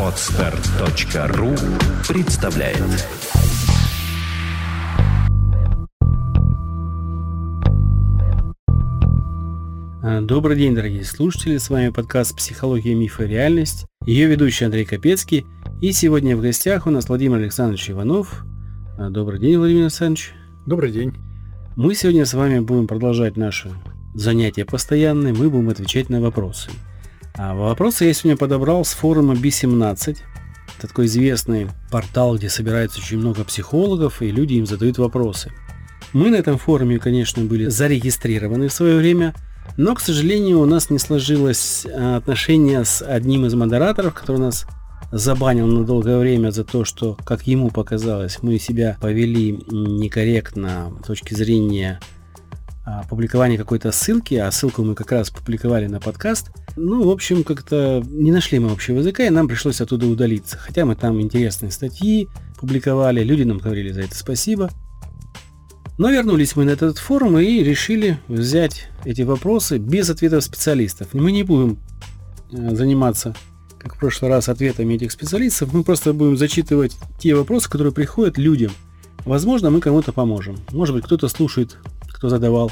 Отстар.ру 0.00 1.54
представляет 2.08 2.78
А, 10.02 10.22
Добрый 10.22 10.56
день, 10.56 10.74
дорогие 10.74 11.04
слушатели, 11.04 11.58
с 11.58 11.68
вами 11.68 11.90
подкаст 11.90 12.34
«Психология, 12.34 12.94
мифы 12.94 13.24
и 13.24 13.28
реальность», 13.28 13.84
ее 14.06 14.26
ведущий 14.26 14.64
Андрей 14.64 14.86
Капецкий, 14.86 15.44
и 15.82 15.92
сегодня 15.92 16.34
в 16.34 16.40
гостях 16.40 16.86
у 16.86 16.90
нас 16.90 17.10
Владимир 17.10 17.36
Александрович 17.36 17.90
Иванов. 17.90 18.42
А, 18.96 19.10
Добрый 19.10 19.38
день, 19.38 19.58
Владимир 19.58 19.82
Александрович. 19.82 20.32
Добрый 20.66 20.92
день. 20.92 21.12
Мы 21.76 21.94
сегодня 21.94 22.24
с 22.24 22.32
вами 22.32 22.60
будем 22.60 22.86
продолжать 22.86 23.36
наши 23.36 23.70
занятия 24.14 24.64
постоянные, 24.64 25.34
мы 25.34 25.50
будем 25.50 25.68
отвечать 25.68 26.08
на 26.08 26.22
вопросы. 26.22 26.70
А 27.38 27.54
вопросы 27.54 28.06
я 28.06 28.14
сегодня 28.14 28.38
подобрал 28.38 28.82
с 28.82 28.92
форума 28.92 29.34
B17. 29.34 30.16
Это 30.78 30.88
такой 30.88 31.04
известный 31.04 31.68
портал, 31.90 32.36
где 32.36 32.48
собирается 32.48 32.98
очень 32.98 33.18
много 33.18 33.44
психологов, 33.44 34.22
и 34.22 34.30
люди 34.30 34.54
им 34.54 34.64
задают 34.64 34.96
вопросы. 34.96 35.52
Мы 36.14 36.30
на 36.30 36.36
этом 36.36 36.56
форуме, 36.56 36.98
конечно, 36.98 37.42
были 37.44 37.68
зарегистрированы 37.68 38.68
в 38.68 38.72
свое 38.72 38.96
время, 38.96 39.34
но, 39.76 39.94
к 39.94 40.00
сожалению, 40.00 40.60
у 40.60 40.64
нас 40.64 40.88
не 40.88 40.98
сложилось 40.98 41.86
а, 41.86 42.16
отношение 42.16 42.86
с 42.86 43.02
одним 43.02 43.44
из 43.44 43.52
модераторов, 43.52 44.14
который 44.14 44.38
нас 44.38 44.64
забанил 45.12 45.66
на 45.66 45.84
долгое 45.84 46.18
время 46.18 46.50
за 46.50 46.64
то, 46.64 46.86
что, 46.86 47.18
как 47.26 47.46
ему 47.46 47.70
показалось, 47.70 48.38
мы 48.40 48.58
себя 48.58 48.96
повели 48.98 49.62
некорректно 49.70 50.90
с 51.02 51.06
точки 51.06 51.34
зрения 51.34 52.00
а, 52.86 53.02
публикования 53.10 53.58
какой-то 53.58 53.92
ссылки, 53.92 54.36
а 54.36 54.50
ссылку 54.50 54.82
мы 54.82 54.94
как 54.94 55.12
раз 55.12 55.28
публиковали 55.28 55.86
на 55.86 56.00
подкаст. 56.00 56.50
Ну, 56.76 57.04
в 57.04 57.10
общем, 57.10 57.42
как-то 57.42 58.02
не 58.06 58.30
нашли 58.30 58.58
мы 58.58 58.70
общего 58.70 58.98
языка, 58.98 59.26
и 59.26 59.30
нам 59.30 59.48
пришлось 59.48 59.80
оттуда 59.80 60.06
удалиться. 60.06 60.58
Хотя 60.58 60.84
мы 60.84 60.94
там 60.94 61.20
интересные 61.22 61.72
статьи 61.72 62.28
публиковали, 62.60 63.24
люди 63.24 63.44
нам 63.44 63.58
говорили 63.58 63.92
за 63.92 64.02
это 64.02 64.14
спасибо. 64.14 64.70
Но 65.96 66.10
вернулись 66.10 66.54
мы 66.54 66.64
на 66.64 66.70
этот 66.70 66.98
форум 66.98 67.38
и 67.38 67.62
решили 67.62 68.18
взять 68.28 68.88
эти 69.06 69.22
вопросы 69.22 69.78
без 69.78 70.10
ответов 70.10 70.44
специалистов. 70.44 71.14
Мы 71.14 71.32
не 71.32 71.42
будем 71.42 71.78
э, 72.52 72.74
заниматься, 72.74 73.34
как 73.78 73.94
в 73.94 73.98
прошлый 73.98 74.30
раз, 74.30 74.50
ответами 74.50 74.94
этих 74.94 75.12
специалистов. 75.12 75.72
Мы 75.72 75.82
просто 75.82 76.12
будем 76.12 76.36
зачитывать 76.36 76.98
те 77.18 77.34
вопросы, 77.34 77.70
которые 77.70 77.94
приходят 77.94 78.36
людям. 78.36 78.72
Возможно, 79.24 79.70
мы 79.70 79.80
кому-то 79.80 80.12
поможем. 80.12 80.58
Может 80.70 80.94
быть, 80.94 81.04
кто-то 81.06 81.28
слушает, 81.28 81.78
кто 82.10 82.28
задавал 82.28 82.70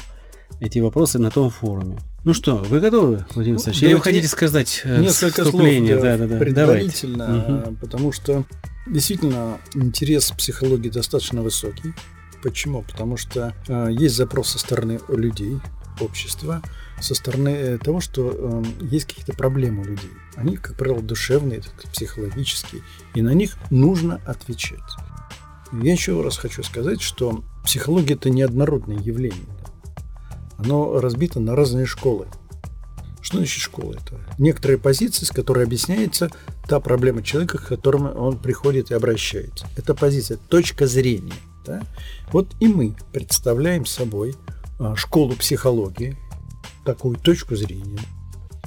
эти 0.59 0.77
вопросы 0.77 1.17
на 1.17 1.31
том 1.31 1.49
форуме. 1.49 1.97
Ну 2.25 2.33
что, 2.33 2.55
вы 2.55 2.79
готовы, 2.79 3.23
Владимир 3.35 3.57
Александрович? 3.57 3.81
Ну, 3.83 3.87
Или 3.87 3.93
вы 3.93 4.01
хотите 4.01 4.27
сказать 4.27 4.81
э, 4.83 4.99
Несколько 4.99 5.43
слов 5.43 5.45
вступление? 5.53 5.95
да, 5.95 6.01
Да, 6.01 6.17
да, 6.17 6.27
да. 6.27 6.37
предварительно, 6.39 7.27
Давайте. 7.27 7.51
Мгм. 7.51 7.75
потому 7.75 8.11
что 8.11 8.45
действительно 8.87 9.59
интерес 9.75 10.31
психологии 10.31 10.89
достаточно 10.89 11.43
высокий. 11.43 11.93
Почему? 12.41 12.81
Потому 12.81 13.15
что 13.15 13.53
э, 13.67 13.89
есть 13.91 14.15
запрос 14.15 14.49
со 14.49 14.57
стороны 14.57 14.99
людей, 15.07 15.59
общества, 16.01 16.63
со 16.99 17.13
стороны 17.13 17.49
э, 17.49 17.77
того, 17.77 18.01
что 18.01 18.31
э, 18.33 18.63
есть 18.81 19.05
какие-то 19.05 19.33
проблемы 19.33 19.83
у 19.83 19.85
людей. 19.85 20.09
Они, 20.35 20.57
как 20.57 20.75
правило, 20.77 21.01
душевные, 21.03 21.61
психологические, 21.93 22.81
и 23.13 23.21
на 23.21 23.35
них 23.35 23.55
нужно 23.69 24.19
отвечать. 24.25 24.79
Я 25.71 25.91
еще 25.91 26.19
раз 26.23 26.37
хочу 26.37 26.63
сказать, 26.63 27.03
что 27.03 27.43
психология 27.63 28.15
это 28.15 28.31
неоднородное 28.31 28.97
явление. 28.97 29.45
Оно 30.57 30.99
разбито 30.99 31.39
на 31.39 31.55
разные 31.55 31.85
школы. 31.85 32.27
Что 33.21 33.37
значит 33.37 33.59
школа? 33.59 33.93
Это 33.93 34.19
некоторые 34.37 34.77
позиции, 34.77 35.25
с 35.25 35.31
которой 35.31 35.65
объясняется 35.65 36.29
та 36.67 36.79
проблема 36.79 37.23
человека, 37.23 37.57
к 37.57 37.67
которому 37.67 38.11
он 38.11 38.37
приходит 38.37 38.91
и 38.91 38.93
обращается. 38.93 39.67
Это 39.75 39.95
позиция, 39.95 40.37
точка 40.37 40.85
зрения. 40.85 41.33
Да? 41.65 41.81
Вот 42.31 42.47
и 42.59 42.67
мы 42.67 42.95
представляем 43.11 43.87
собой 43.87 44.35
а, 44.79 44.95
школу 44.95 45.35
психологии, 45.35 46.15
такую 46.85 47.17
точку 47.17 47.55
зрения, 47.55 47.99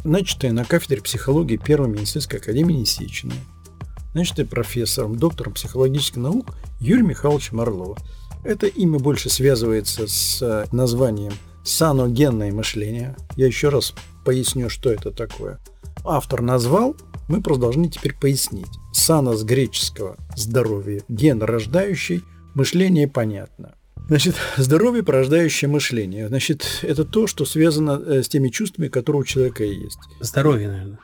начатая 0.02 0.52
на 0.52 0.64
кафедре 0.64 1.02
психологии 1.02 1.56
Первой 1.56 1.88
медицинской 1.88 2.40
академии 2.40 2.74
Несечина, 2.74 3.34
начатая 4.12 4.44
профессором, 4.44 5.16
доктором 5.16 5.52
психологических 5.52 6.16
наук 6.16 6.56
Юрием 6.80 7.08
Михайловичем 7.08 7.60
Орловым. 7.60 7.98
Это 8.42 8.66
имя 8.66 8.98
больше 8.98 9.30
связывается 9.30 10.08
с 10.08 10.42
а, 10.42 10.66
названием 10.72 11.32
саногенное 11.68 12.52
мышление. 12.52 13.16
Я 13.36 13.46
еще 13.46 13.68
раз 13.68 13.94
поясню, 14.24 14.68
что 14.70 14.90
это 14.90 15.10
такое. 15.10 15.58
Автор 16.04 16.40
назвал, 16.40 16.96
мы 17.28 17.42
просто 17.42 17.62
должны 17.62 17.88
теперь 17.88 18.14
пояснить. 18.14 18.68
Сана 18.92 19.36
с 19.36 19.44
греческого 19.44 20.16
здоровье, 20.34 21.02
ген 21.08 21.42
рождающий, 21.42 22.22
мышление 22.54 23.06
понятно. 23.06 23.74
Значит, 24.08 24.36
здоровье, 24.56 25.02
порождающее 25.02 25.68
мышление. 25.68 26.28
Значит, 26.28 26.80
это 26.82 27.04
то, 27.04 27.26
что 27.26 27.44
связано 27.44 28.00
э, 28.00 28.22
с 28.22 28.28
теми 28.28 28.48
чувствами, 28.48 28.88
которые 28.88 29.20
у 29.20 29.24
человека 29.24 29.64
есть. 29.64 29.98
Здоровье, 30.20 30.68
наверное. 30.68 30.98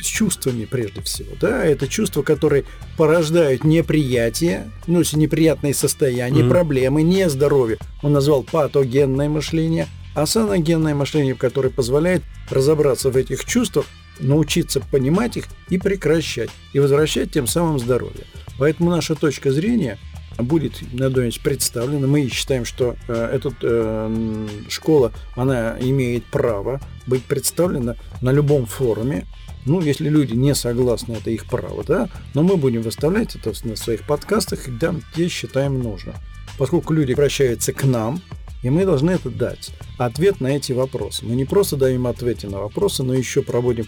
С 0.00 0.06
чувствами 0.06 0.64
прежде 0.64 1.00
всего. 1.02 1.30
Да, 1.40 1.64
это 1.64 1.86
чувства, 1.88 2.22
которые 2.22 2.64
порождают 2.96 3.64
неприятие, 3.64 4.70
ну, 4.86 5.02
неприятные 5.12 5.74
состояния, 5.74 6.42
Мгм. 6.42 6.50
проблемы, 6.50 7.02
не 7.02 7.28
здоровье. 7.28 7.78
Он 8.02 8.12
назвал 8.12 8.42
патогенное 8.42 9.28
мышление, 9.28 9.86
а 10.14 10.26
саногенное 10.26 10.94
мышление, 10.94 11.34
которое 11.34 11.70
позволяет 11.70 12.22
разобраться 12.50 13.10
в 13.10 13.16
этих 13.16 13.44
чувствах, 13.44 13.86
научиться 14.20 14.80
понимать 14.80 15.36
их 15.36 15.44
и 15.70 15.78
прекращать, 15.78 16.50
и 16.72 16.78
возвращать 16.78 17.30
тем 17.32 17.46
самым 17.46 17.78
здоровье. 17.78 18.24
Поэтому 18.58 18.90
наша 18.90 19.14
точка 19.14 19.50
зрения 19.50 19.98
будет 20.38 20.80
надеюсь, 20.92 21.38
представлена. 21.38 22.06
Мы 22.06 22.28
считаем, 22.28 22.64
что 22.64 22.96
э, 23.08 23.30
эта 23.34 23.52
э, 23.60 24.48
школа, 24.68 25.12
она 25.34 25.76
имеет 25.80 26.24
право 26.26 26.80
быть 27.06 27.24
представлена 27.24 27.96
на 28.20 28.30
любом 28.30 28.66
форуме. 28.66 29.26
Ну, 29.64 29.80
если 29.80 30.08
люди 30.08 30.34
не 30.34 30.54
согласны, 30.54 31.14
это 31.14 31.30
их 31.30 31.46
право, 31.46 31.84
да, 31.84 32.08
но 32.34 32.42
мы 32.42 32.56
будем 32.56 32.82
выставлять 32.82 33.36
это 33.36 33.52
на 33.64 33.76
своих 33.76 34.04
подкастах, 34.06 34.66
где, 34.66 34.92
где 35.14 35.28
считаем 35.28 35.80
нужно. 35.80 36.14
Поскольку 36.58 36.92
люди 36.92 37.12
обращаются 37.12 37.72
к 37.72 37.84
нам, 37.84 38.20
и 38.62 38.70
мы 38.70 38.84
должны 38.84 39.12
это 39.12 39.30
дать. 39.30 39.70
Ответ 39.98 40.40
на 40.40 40.48
эти 40.48 40.72
вопросы. 40.72 41.24
Мы 41.24 41.34
не 41.34 41.44
просто 41.44 41.76
даем 41.76 42.06
ответы 42.06 42.48
на 42.48 42.58
вопросы, 42.58 43.02
но 43.02 43.14
еще 43.14 43.42
проводим 43.42 43.86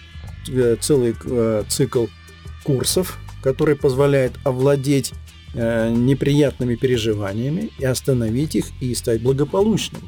э, 0.49 0.76
целый 0.81 1.15
э, 1.25 1.65
цикл 1.69 2.06
курсов, 2.62 3.19
который 3.43 3.76
позволяет 3.76 4.32
овладеть 4.44 5.12
э, 5.54 5.91
неприятными 5.91 6.75
переживаниями 6.75 7.70
и 7.78 7.84
остановить 7.84 8.54
их 8.56 8.66
и 8.81 8.94
стать 8.94 9.22
благополучным. 9.22 10.03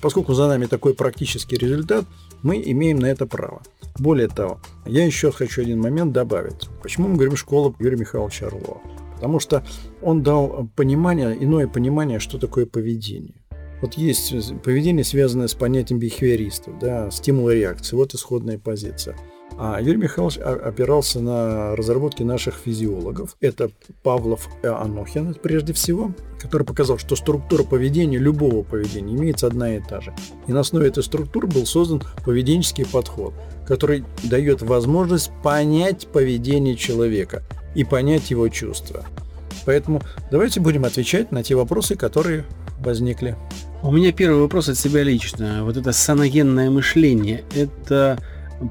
Поскольку 0.00 0.32
за 0.34 0.48
нами 0.48 0.66
такой 0.66 0.94
практический 0.94 1.56
результат, 1.56 2.06
мы 2.42 2.62
имеем 2.64 2.98
на 2.98 3.06
это 3.06 3.26
право. 3.26 3.62
Более 3.98 4.28
того, 4.28 4.60
я 4.86 5.04
еще 5.04 5.30
хочу 5.30 5.62
один 5.62 5.80
момент 5.80 6.12
добавить. 6.12 6.68
Почему 6.82 7.08
мы 7.08 7.14
говорим 7.14 7.36
школа 7.36 7.74
Юрия 7.78 7.98
Михайловича 7.98 8.46
Орлова? 8.46 8.80
Потому 9.14 9.40
что 9.40 9.62
он 10.00 10.22
дал 10.22 10.70
понимание, 10.74 11.36
иное 11.38 11.68
понимание, 11.68 12.18
что 12.18 12.38
такое 12.38 12.64
поведение. 12.64 13.34
Вот 13.82 13.94
есть 13.94 14.32
поведение, 14.62 15.04
связанное 15.04 15.48
с 15.48 15.54
понятием 15.54 16.00
бихевиористов, 16.00 16.78
да, 16.78 17.10
стимул 17.10 17.50
реакции. 17.50 17.96
Вот 17.96 18.14
исходная 18.14 18.58
позиция. 18.58 19.16
А 19.62 19.78
Юрий 19.78 19.98
Михайлович 19.98 20.38
опирался 20.38 21.20
на 21.20 21.76
разработки 21.76 22.22
наших 22.22 22.54
физиологов. 22.54 23.36
Это 23.42 23.70
Павлов 24.02 24.48
и 24.62 24.66
Анохин, 24.66 25.34
прежде 25.34 25.74
всего, 25.74 26.12
который 26.40 26.62
показал, 26.62 26.96
что 26.96 27.14
структура 27.14 27.62
поведения, 27.62 28.16
любого 28.16 28.62
поведения, 28.62 29.14
имеется 29.14 29.48
одна 29.48 29.76
и 29.76 29.80
та 29.80 30.00
же. 30.00 30.14
И 30.46 30.52
на 30.54 30.60
основе 30.60 30.88
этой 30.88 31.02
структуры 31.02 31.46
был 31.46 31.66
создан 31.66 32.02
поведенческий 32.24 32.86
подход, 32.86 33.34
который 33.66 34.02
дает 34.22 34.62
возможность 34.62 35.30
понять 35.42 36.08
поведение 36.08 36.74
человека 36.74 37.42
и 37.74 37.84
понять 37.84 38.30
его 38.30 38.48
чувства. 38.48 39.04
Поэтому 39.66 40.00
давайте 40.30 40.60
будем 40.60 40.86
отвечать 40.86 41.32
на 41.32 41.42
те 41.42 41.54
вопросы, 41.54 41.96
которые 41.96 42.46
возникли. 42.78 43.36
У 43.82 43.92
меня 43.92 44.10
первый 44.12 44.40
вопрос 44.40 44.70
от 44.70 44.78
себя 44.78 45.02
лично. 45.02 45.64
Вот 45.64 45.76
это 45.76 45.92
саногенное 45.92 46.70
мышление, 46.70 47.44
это 47.54 48.18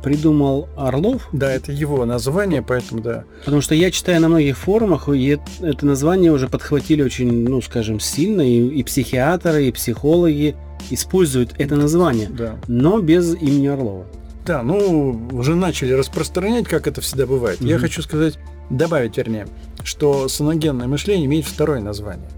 придумал 0.04 0.68
Орлов? 0.78 1.28
Да, 1.32 1.52
это 1.52 1.72
его 1.72 2.06
название, 2.06 2.62
поэтому 2.62 3.02
да. 3.02 3.24
Потому 3.44 3.62
что 3.62 3.76
я 3.76 3.92
читаю 3.92 4.22
на 4.22 4.30
многих 4.30 4.58
форумах, 4.58 5.10
и 5.10 5.40
это 5.62 5.86
название 5.86 6.32
уже 6.32 6.48
подхватили 6.48 7.02
очень, 7.02 7.48
ну, 7.48 7.62
скажем, 7.62 8.00
сильно, 8.00 8.42
и, 8.42 8.68
и 8.68 8.84
психиатры, 8.84 9.66
и 9.68 9.72
психологи 9.72 10.56
используют 10.90 11.54
это 11.58 11.76
название, 11.76 12.30
Да. 12.30 12.56
но 12.68 13.00
без 13.00 13.36
имени 13.36 13.68
Орлова. 13.68 14.06
Да, 14.46 14.64
ну, 14.64 15.28
уже 15.32 15.56
начали 15.56 15.94
распространять, 15.94 16.66
как 16.68 16.88
это 16.88 17.02
всегда 17.02 17.26
бывает. 17.28 17.62
Я 17.62 17.76
Мгм. 17.76 17.82
хочу 17.82 18.02
сказать, 18.02 18.40
добавить, 18.70 19.18
вернее, 19.18 19.48
что 19.84 20.28
саногенное 20.28 20.88
мышление 20.88 21.26
имеет 21.26 21.46
второе 21.46 21.82
название. 21.82 22.30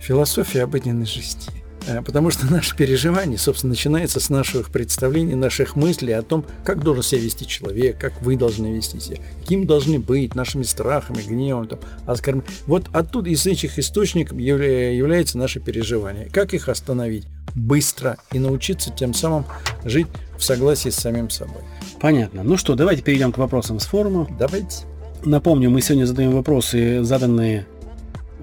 Философия 0.00 0.64
обыденной 0.64 1.06
жизни. 1.06 1.63
Э, 1.86 2.02
потому 2.02 2.30
что 2.30 2.46
наше 2.50 2.76
переживание, 2.76 3.38
собственно, 3.38 3.70
начинается 3.70 4.20
с 4.20 4.30
наших 4.30 4.70
представлений, 4.70 5.34
наших 5.34 5.76
мыслей 5.76 6.12
о 6.12 6.22
том, 6.22 6.44
как 6.64 6.82
должен 6.82 7.02
себя 7.02 7.20
вести 7.20 7.46
человек, 7.46 7.98
как 7.98 8.20
вы 8.22 8.36
должны 8.36 8.74
вести 8.74 9.00
себя, 9.00 9.18
каким 9.40 9.66
должны 9.66 9.98
быть 9.98 10.34
нашими 10.34 10.62
страхами, 10.62 11.22
гневом, 11.22 11.68
там, 11.68 11.80
оскорблением. 12.06 12.52
Вот 12.66 12.86
оттуда 12.92 13.30
из 13.30 13.46
этих 13.46 13.78
источников 13.78 14.38
является 14.38 15.38
наше 15.38 15.60
переживание. 15.60 16.28
Как 16.30 16.54
их 16.54 16.68
остановить 16.68 17.26
быстро 17.54 18.16
и 18.32 18.38
научиться 18.38 18.90
тем 18.90 19.14
самым 19.14 19.44
жить 19.84 20.08
в 20.36 20.42
согласии 20.42 20.88
с 20.88 20.96
самим 20.96 21.30
собой. 21.30 21.62
Понятно. 22.00 22.42
Ну 22.42 22.56
что, 22.56 22.74
давайте 22.74 23.02
перейдем 23.02 23.32
к 23.32 23.38
вопросам 23.38 23.78
с 23.78 23.86
форума. 23.86 24.26
Давайте. 24.38 24.84
Напомню, 25.24 25.70
мы 25.70 25.80
сегодня 25.80 26.04
задаем 26.04 26.32
вопросы, 26.32 27.02
заданные 27.02 27.66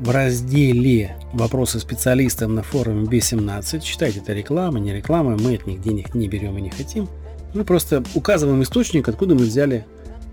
в 0.01 0.09
разделе 0.09 1.15
«Вопросы 1.31 1.79
специалистам» 1.79 2.55
на 2.55 2.63
форуме 2.63 3.05
B17. 3.05 3.83
Считайте, 3.83 4.19
это 4.19 4.33
реклама, 4.33 4.79
не 4.79 4.93
реклама, 4.93 5.37
мы 5.37 5.53
от 5.53 5.67
них 5.67 5.79
денег 5.79 6.15
не 6.15 6.27
берем 6.27 6.57
и 6.57 6.61
не 6.61 6.71
хотим. 6.71 7.07
Мы 7.53 7.63
просто 7.63 8.03
указываем 8.15 8.63
источник, 8.63 9.07
откуда 9.07 9.35
мы 9.35 9.41
взяли 9.41 9.85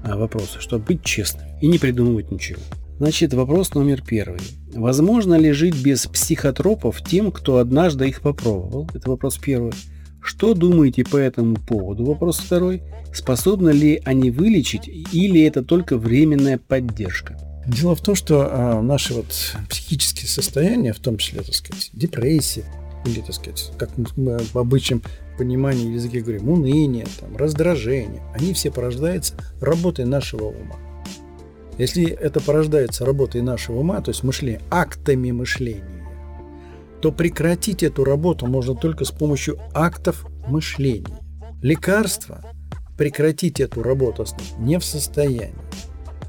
а, 0.03 0.17
вопросы, 0.17 0.61
чтобы 0.61 0.87
быть 0.87 1.05
честным 1.05 1.47
и 1.61 1.67
не 1.67 1.79
придумывать 1.79 2.31
ничего. 2.31 2.61
Значит, 2.99 3.35
вопрос 3.35 3.75
номер 3.75 4.03
первый. 4.03 4.41
Возможно 4.73 5.35
ли 5.35 5.53
жить 5.53 5.77
без 5.77 6.07
психотропов 6.07 7.03
тем, 7.07 7.31
кто 7.31 7.59
однажды 7.59 8.09
их 8.09 8.23
попробовал? 8.23 8.89
Это 8.95 9.11
вопрос 9.11 9.37
первый. 9.37 9.75
Что 10.23 10.55
думаете 10.55 11.05
по 11.05 11.19
этому 11.19 11.57
поводу? 11.57 12.07
Вопрос 12.07 12.39
второй. 12.39 12.83
Способны 13.13 13.71
ли 13.71 14.01
они 14.07 14.31
вылечить 14.31 14.89
или 14.89 15.43
это 15.43 15.63
только 15.63 15.99
временная 15.99 16.59
поддержка? 16.59 17.37
Дело 17.69 17.95
в 17.95 18.01
том, 18.01 18.15
что 18.15 18.49
а, 18.51 18.81
наши 18.81 19.13
вот 19.13 19.27
психические 19.69 20.27
состояния, 20.27 20.95
в 20.95 21.01
том 21.01 21.19
числе, 21.19 21.43
так 21.43 21.55
сказать, 21.55 21.91
депрессия, 21.93 22.65
или, 23.05 23.21
так 23.21 23.35
сказать, 23.35 23.73
как 23.79 23.91
мы 24.17 24.39
в 24.39 24.57
обычном 24.57 25.03
понимании 25.37 25.93
языке 25.93 26.21
говорим, 26.21 26.49
уныние, 26.49 27.07
там, 27.21 27.37
раздражение, 27.37 28.23
они 28.35 28.55
все 28.55 28.71
порождаются 28.71 29.35
работой 29.61 30.07
нашего 30.07 30.47
ума. 30.47 30.77
Если 31.77 32.11
это 32.11 32.41
порождается 32.41 33.05
работой 33.05 33.43
нашего 33.43 33.81
ума, 33.81 34.01
то 34.01 34.11
есть 34.11 34.23
мышление, 34.25 34.63
актами 34.71 35.31
мышления, 35.31 36.05
то 37.03 37.13
прекратить 37.13 37.83
эту 37.83 38.03
работу 38.03 38.47
можно 38.47 38.75
только 38.75 39.05
с 39.05 39.11
помощью 39.11 39.61
актов 39.75 40.27
мышления. 40.49 41.19
Лекарства 41.63 42.43
прекратить 42.97 43.61
эту 43.61 43.83
работу 43.83 44.25
не 44.59 44.79
в 44.79 44.85
состоянии. 44.85 45.55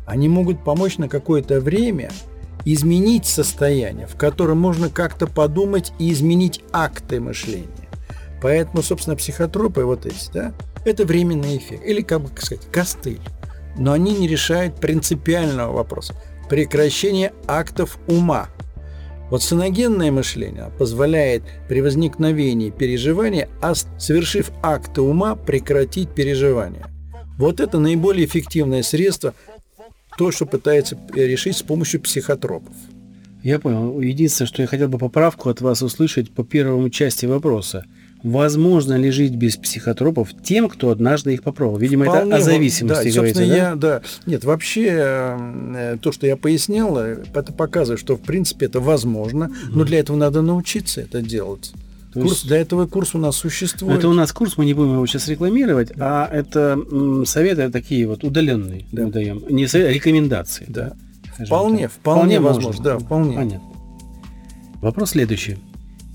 Они 0.10 0.28
могут 0.28 0.64
помочь 0.64 0.98
на 0.98 1.08
какое-то 1.08 1.62
время 1.62 2.10
изменить 2.66 3.28
состояние, 3.28 4.08
в 4.08 4.16
котором 4.16 4.60
можно 4.60 4.90
как-то 4.90 5.28
подумать 5.28 5.94
и 6.00 6.12
изменить 6.12 6.62
акты 6.72 7.20
мышления. 7.20 7.68
Поэтому, 8.42 8.82
собственно, 8.82 9.16
психотропы 9.16 9.86
вот 9.86 10.08
эти, 10.08 10.32
да, 10.34 10.54
это 10.84 11.06
временный 11.06 11.58
эффект. 11.58 11.86
Или, 11.86 12.02
как 12.02 12.22
бы 12.22 12.30
сказать, 12.42 12.66
костыль. 12.72 13.22
Но 13.78 13.94
они 13.94 14.18
не 14.18 14.28
решают 14.28 14.80
принципиального 14.80 15.74
вопроса. 15.74 16.16
Прекращение 16.50 17.32
актов 17.48 18.00
ума. 18.08 18.50
Вот 19.30 19.44
саногенное 19.44 20.12
мышление 20.12 20.72
позволяет 20.80 21.44
при 21.68 21.82
возникновении 21.82 22.72
переживания, 22.72 23.48
а 23.62 23.76
совершив 23.76 24.50
акты 24.64 25.02
ума, 25.02 25.36
прекратить 25.36 26.10
переживания. 26.10 26.88
Вот 27.38 27.62
это 27.62 27.80
наиболее 27.80 28.26
эффективное 28.26 28.84
средство 28.84 29.34
то, 30.20 30.32
что 30.32 30.46
пытается 30.46 30.98
решить 31.14 31.56
с 31.56 31.62
помощью 31.62 32.02
психотропов. 32.02 32.76
Я 33.42 33.58
понял. 33.58 34.02
Единственное, 34.02 34.50
что 34.50 34.62
я 34.62 34.68
хотел 34.68 34.90
бы 34.90 34.98
поправку 34.98 35.48
от 35.48 35.62
вас 35.62 35.82
услышать 35.82 36.30
по 36.30 36.44
первому 36.44 36.90
части 36.90 37.26
вопроса. 37.26 37.86
Возможно 38.22 38.98
ли 38.98 39.12
жить 39.12 39.34
без 39.36 39.56
психотропов 39.56 40.32
тем, 40.44 40.68
кто 40.68 40.90
однажды 40.90 41.36
их 41.36 41.42
попробовал? 41.42 41.80
Видимо, 41.80 42.04
Вполне, 42.04 42.32
это 42.34 42.36
о 42.36 42.42
зависимости 42.42 43.08
да, 43.08 43.16
говорится, 43.16 43.48
да? 43.48 43.56
Я, 43.56 43.76
да? 43.76 44.02
Нет, 44.26 44.44
вообще 44.44 44.88
э, 44.92 45.98
то, 46.02 46.12
что 46.12 46.28
я 46.28 46.36
пояснял, 46.36 46.98
э, 46.98 47.24
это 47.34 47.54
показывает, 47.54 48.02
что 48.02 48.18
в 48.18 48.22
принципе 48.22 48.66
это 48.66 48.82
возможно, 48.82 49.50
но 49.70 49.86
для 49.86 50.00
этого 50.00 50.18
надо 50.18 50.42
научиться 50.42 51.00
это 51.00 51.22
делать. 51.22 51.72
То 52.14 52.22
курс, 52.22 52.32
есть... 52.32 52.48
Для 52.48 52.58
этого 52.58 52.88
курс 52.88 53.14
у 53.14 53.20
нас 53.20 53.36
существует. 53.36 54.00
Это 54.00 54.10
у 54.10 54.14
нас 54.14 54.32
курс, 54.32 54.58
мы 54.58 54.66
не 54.66 54.74
будем 54.74 54.94
его 54.94 55.06
сейчас 55.06 55.28
рекламировать, 55.28 55.92
да. 55.96 56.26
а 56.26 56.34
это 56.34 56.80
м, 56.92 57.26
советы 57.26 57.70
такие 57.70 58.08
вот 58.08 58.24
удаленные 58.24 58.86
да. 58.92 59.06
мы 59.06 59.12
даем, 59.12 59.44
не 59.50 59.68
советы, 59.68 59.92
а 59.92 59.94
рекомендации. 59.94 60.66
Да. 60.68 60.94
Вполне, 61.46 61.84
так. 61.84 61.92
вполне, 61.92 61.92
вполне 61.92 62.40
возможно, 62.40 62.84
да, 62.84 63.00
вполне. 63.00 63.36
Понятно. 63.36 63.70
Вопрос 64.82 65.12
следующий. 65.12 65.58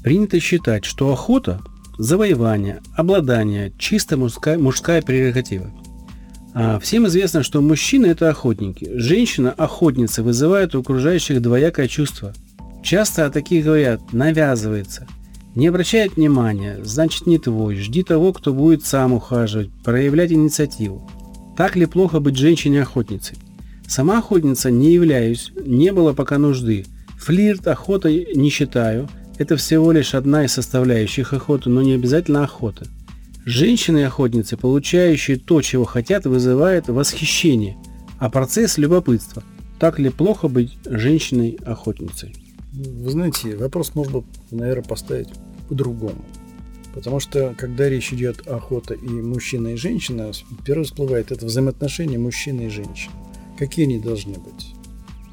Принято 0.03 0.41
считать, 0.41 0.85
что 0.85 1.13
охота– 1.13 1.61
завоевание, 1.99 2.81
обладание– 2.97 3.73
чисто 3.79 4.17
мужская, 4.17 4.59
мужская 4.59 5.01
прерогатива. 5.01 5.71
А 6.55 6.79
всем 6.79 7.07
известно, 7.07 7.43
что 7.43 7.61
мужчины– 7.61 8.07
это 8.09 8.29
охотники. 8.29 8.91
Женщина– 8.95 9.51
охотница, 9.57 10.23
вызывает 10.23 10.75
у 10.75 10.81
окружающих 10.81 11.41
двоякое 11.41 11.89
чувство. 11.89 12.33
Часто 12.83 13.27
о 13.27 13.31
таких 13.31 13.65
говорят 13.65 14.13
«навязывается», 14.13 15.07
не 15.55 15.69
обращает 15.69 16.17
внимания, 16.17 16.81
значит 16.83 17.27
не 17.27 17.39
твой, 17.39 17.77
жди 17.77 18.03
того, 18.03 18.33
кто 18.33 18.53
будет 18.53 18.85
сам 18.85 19.13
ухаживать, 19.13 19.71
проявлять 19.85 20.33
инициативу. 20.33 21.09
Так 21.57 21.77
ли 21.77 21.87
плохо 21.87 22.21
быть 22.21 22.37
женщиной-охотницей? 22.37 23.39
Сама 23.87 24.19
охотница 24.19 24.71
не 24.71 24.93
являюсь, 24.93 25.53
не 25.65 25.93
было 25.93 26.13
пока 26.13 26.39
нужды. 26.39 26.87
Флирт, 27.19 27.67
охота 27.69 28.11
не 28.11 28.51
считаю. 28.51 29.09
Это 29.39 29.57
всего 29.57 29.93
лишь 29.93 30.15
одна 30.15 30.45
из 30.45 30.53
составляющих 30.53 31.33
охоты, 31.33 31.71
но 31.71 31.83
не 31.83 31.93
обязательно 31.93 32.45
охота. 32.45 32.87
Женщины-охотницы, 33.45 34.57
получающие 34.57 35.37
то, 35.37 35.61
чего 35.61 35.85
хотят, 35.85 36.25
вызывает 36.25 36.89
восхищение, 36.89 37.77
а 38.19 38.31
процесс– 38.31 38.77
любопытство. 38.79 39.43
Так 39.79 39.99
ли 39.99 40.09
плохо 40.09 40.49
быть 40.49 40.79
женщиной-охотницей? 40.87 42.44
Вы 42.75 43.11
знаете, 43.11 43.57
вопрос 43.57 43.95
можно, 43.95 44.25
наверное, 44.51 44.83
поставить 44.83 45.29
по-другому. 45.69 46.25
Потому 46.93 47.21
что, 47.21 47.55
когда 47.57 47.89
речь 47.89 48.13
идет 48.13 48.47
о 48.47 48.57
охоте 48.57 48.95
и 48.95 49.09
мужчина, 49.09 49.69
и 49.69 49.77
женщина, 49.77 50.33
первое 50.65 50.85
всплывает 50.85 51.33
это 51.33 51.47
взаимоотношения 51.47 52.19
мужчины 52.19 52.67
и 52.67 52.69
женщины. 52.69 53.13
Какие 53.59 53.87
они 53.87 53.99
должны 53.99 54.35
быть? 54.35 54.75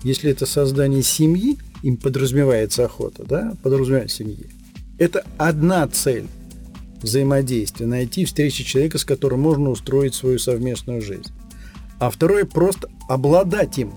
Если 0.03 0.29
это 0.31 0.45
создание 0.45 1.03
семьи, 1.03 1.57
им 1.83 1.97
подразумевается 1.97 2.85
охота, 2.85 3.23
да, 3.23 3.55
подразумевается 3.63 4.17
семьи. 4.17 4.47
Это 4.97 5.25
одна 5.37 5.87
цель 5.87 6.27
взаимодействия, 7.01 7.87
найти 7.87 8.25
встречи 8.25 8.63
человека, 8.63 8.99
с 8.99 9.05
которым 9.05 9.41
можно 9.41 9.69
устроить 9.71 10.13
свою 10.13 10.37
совместную 10.37 11.01
жизнь. 11.01 11.31
А 11.99 12.09
второе 12.11 12.45
просто 12.45 12.89
обладать 13.07 13.77
им, 13.79 13.93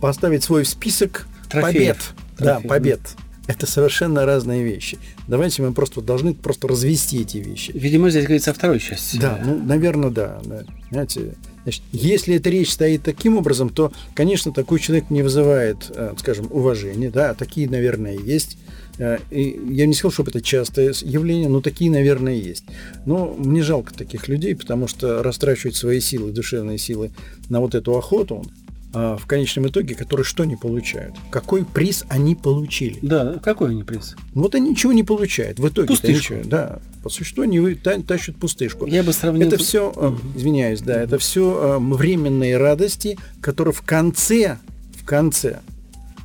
поставить 0.00 0.44
свой 0.44 0.64
список 0.64 1.26
Трофеев. 1.50 1.72
побед. 1.72 2.23
Да, 2.38 2.60
побед. 2.60 3.00
Это 3.46 3.66
совершенно 3.66 4.24
разные 4.24 4.64
вещи. 4.64 4.98
Давайте 5.28 5.62
мы 5.62 5.74
просто 5.74 6.00
должны 6.00 6.32
просто 6.32 6.66
развести 6.66 7.20
эти 7.20 7.38
вещи. 7.38 7.72
Видимо, 7.74 8.08
здесь 8.08 8.24
говорится 8.24 8.52
о 8.52 8.54
второй 8.54 8.80
части. 8.80 9.18
Да, 9.18 9.38
ну, 9.44 9.62
наверное, 9.62 10.10
да. 10.10 10.40
да. 10.44 10.64
Знаете, 10.90 11.34
значит, 11.62 11.82
если 11.92 12.36
эта 12.36 12.48
речь 12.48 12.72
стоит 12.72 13.02
таким 13.02 13.36
образом, 13.36 13.68
то, 13.68 13.92
конечно, 14.14 14.50
такой 14.52 14.80
человек 14.80 15.10
не 15.10 15.22
вызывает, 15.22 15.90
э, 15.90 16.14
скажем, 16.18 16.48
уважения. 16.50 17.10
Да, 17.10 17.34
такие, 17.34 17.68
наверное, 17.68 18.16
есть. 18.16 18.56
Э, 18.98 19.18
и 19.30 19.60
я 19.68 19.84
не 19.84 19.92
сказал, 19.92 20.12
чтобы 20.12 20.30
это 20.30 20.40
частое 20.40 20.94
явление, 21.02 21.50
но 21.50 21.60
такие, 21.60 21.90
наверное, 21.90 22.34
есть. 22.34 22.64
Но 23.04 23.34
мне 23.36 23.62
жалко 23.62 23.92
таких 23.92 24.26
людей, 24.28 24.56
потому 24.56 24.88
что 24.88 25.22
растрачивать 25.22 25.76
свои 25.76 26.00
силы, 26.00 26.32
душевные 26.32 26.78
силы 26.78 27.10
на 27.50 27.60
вот 27.60 27.74
эту 27.74 27.94
охоту, 27.94 28.42
а, 28.42 28.63
в 28.94 29.26
конечном 29.26 29.68
итоге, 29.68 29.94
которые 29.94 30.24
что 30.24 30.44
не 30.44 30.56
получают? 30.56 31.14
Какой 31.30 31.64
приз 31.64 32.04
они 32.08 32.34
получили? 32.34 32.98
Да, 33.02 33.38
какой 33.42 33.70
они 33.70 33.82
приз? 33.82 34.16
Вот 34.32 34.54
они 34.54 34.70
ничего 34.70 34.92
не 34.92 35.02
получают. 35.02 35.58
В 35.58 35.68
итоге 35.68 35.88
пустышку. 35.88 36.34
Ничего, 36.34 36.48
да, 36.48 36.78
по 37.02 37.10
существу 37.10 37.42
они 37.42 37.74
тащат 37.74 38.36
пустышку. 38.36 38.86
Я 38.86 39.02
бы 39.02 39.12
сравнил... 39.12 39.48
Это 39.48 39.58
все, 39.58 39.90
угу. 39.90 40.18
извиняюсь, 40.36 40.80
да, 40.80 41.02
это 41.02 41.18
все 41.18 41.78
временные 41.80 42.56
радости, 42.56 43.18
которые 43.40 43.74
в 43.74 43.82
конце, 43.82 44.58
в 44.96 45.04
конце 45.04 45.60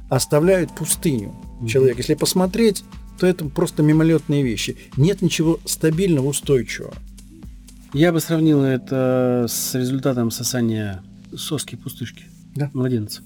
оставляют 0.10 0.72
пустыню 0.76 1.34
угу. 1.60 1.68
человека. 1.68 2.00
Если 2.00 2.14
посмотреть, 2.14 2.84
то 3.20 3.28
это 3.28 3.46
просто 3.46 3.84
мимолетные 3.84 4.44
вещи. 4.44 4.78
Нет 4.96 5.22
ничего 5.22 5.60
стабильного, 5.66 6.28
устойчивого. 6.28 6.94
Я 7.94 8.14
бы 8.14 8.20
сравнил 8.20 8.62
это 8.64 9.48
с 9.50 9.74
результатом 9.76 10.32
сосания 10.32 11.04
соски 11.36 11.76
пустышки 11.76 12.26
да. 12.56 12.70
младенца. 12.74 13.22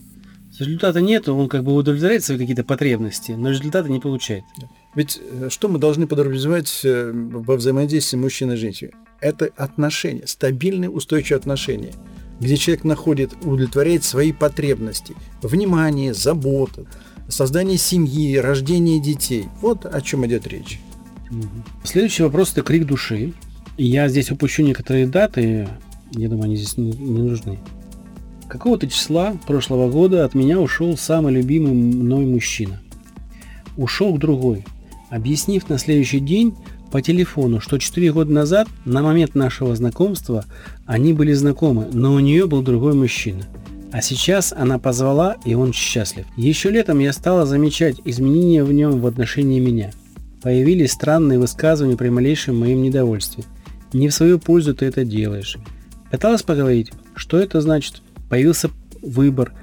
Результата 0.60 1.02
нет, 1.02 1.28
он 1.30 1.50
как 1.50 1.64
бы 1.64 1.74
удовлетворяет 1.74 2.24
свои 2.24 2.38
какие-то 2.38 2.64
потребности, 2.64 3.32
но 3.32 3.50
результата 3.50 3.90
не 3.90 4.00
получает. 4.00 4.44
Да. 4.60 4.68
Ведь 4.96 5.20
э, 5.20 5.50
что 5.50 5.68
мы 5.68 5.80
должны 5.80 6.06
подразумевать 6.06 6.82
э, 6.84 7.12
во 7.14 7.56
взаимодействии 7.56 8.18
мужчины 8.18 8.54
и 8.54 8.58
женщины? 8.58 8.92
Это 9.20 9.50
отношения, 9.58 10.28
стабильные, 10.28 10.90
устойчивые 10.90 11.40
отношения, 11.40 11.94
где 12.40 12.56
человек 12.58 12.84
находит, 12.84 13.34
удовлетворяет 13.42 14.04
свои 14.04 14.32
потребности, 14.32 15.16
внимание, 15.42 16.14
заботу, 16.14 16.86
создание 17.30 17.80
семьи, 17.80 18.38
рождение 18.38 19.02
детей. 19.02 19.46
Вот 19.62 19.86
о 19.86 20.02
чем 20.02 20.26
идет 20.28 20.46
речь. 20.46 20.80
Следующий 21.84 22.24
вопрос– 22.24 22.52
это 22.54 22.62
крик 22.62 22.86
души. 22.86 23.34
Я 23.78 24.08
здесь 24.08 24.30
упущу 24.30 24.62
некоторые 24.62 25.08
даты, 25.08 25.68
я 26.12 26.30
думаю, 26.30 26.46
они 26.46 26.58
здесь 26.58 26.78
не, 26.78 26.92
не 26.92 27.22
нужны. 27.22 27.60
Какого-то 28.48 28.88
числа 28.88 29.36
прошлого 29.48 29.90
года 29.90 30.26
от 30.26 30.36
меня 30.36 30.60
ушел 30.60 30.98
самый 30.98 31.34
любимый 31.34 31.74
мной 31.74 32.26
мужчина. 32.26 32.80
Ушел 33.78 34.14
к 34.14 34.20
другой, 34.20 34.66
объяснив 35.10 35.70
на 35.70 35.78
следующий 35.78 36.20
день 36.20 36.54
по 36.92 37.02
телефону, 37.02 37.60
что 37.60 37.80
4 37.80 38.14
года 38.14 38.32
назад, 38.32 38.68
на 38.86 39.02
момент 39.02 39.34
нашего 39.34 39.76
знакомства, 39.76 40.46
они 40.86 41.14
были 41.14 41.34
знакомы, 41.34 41.88
но 41.92 42.14
у 42.14 42.20
нее 42.20 42.46
был 42.46 42.62
другой 42.62 42.94
мужчина. 42.94 43.46
А 43.92 44.02
сейчас 44.02 44.54
она 44.54 44.80
позвала, 44.80 45.38
и 45.46 45.56
он 45.56 45.74
счастлив. 45.74 46.26
Еще 46.38 46.70
летом 46.70 47.00
я 47.00 47.14
стала 47.14 47.46
замечать 47.46 47.98
изменения 48.06 48.64
в 48.64 48.72
нем 48.72 49.00
в 49.00 49.08
отношении 49.08 49.60
меня. 49.60 49.92
Появились 50.42 50.92
странные 50.92 51.40
высказывания 51.40 51.96
при 51.96 52.10
малейшем 52.10 52.60
моем 52.60 52.82
недовольстве. 52.82 53.44
Не 53.94 54.10
в 54.10 54.14
свою 54.14 54.40
пользу 54.40 54.76
ты 54.76 54.86
это 54.86 55.06
делаешь. 55.06 55.58
Пыталась 56.12 56.44
поговорить, 56.44 56.92
что 57.16 57.38
это 57.40 57.62
значит. 57.62 58.02
Появился 58.34 58.72
выбор. 59.04 59.54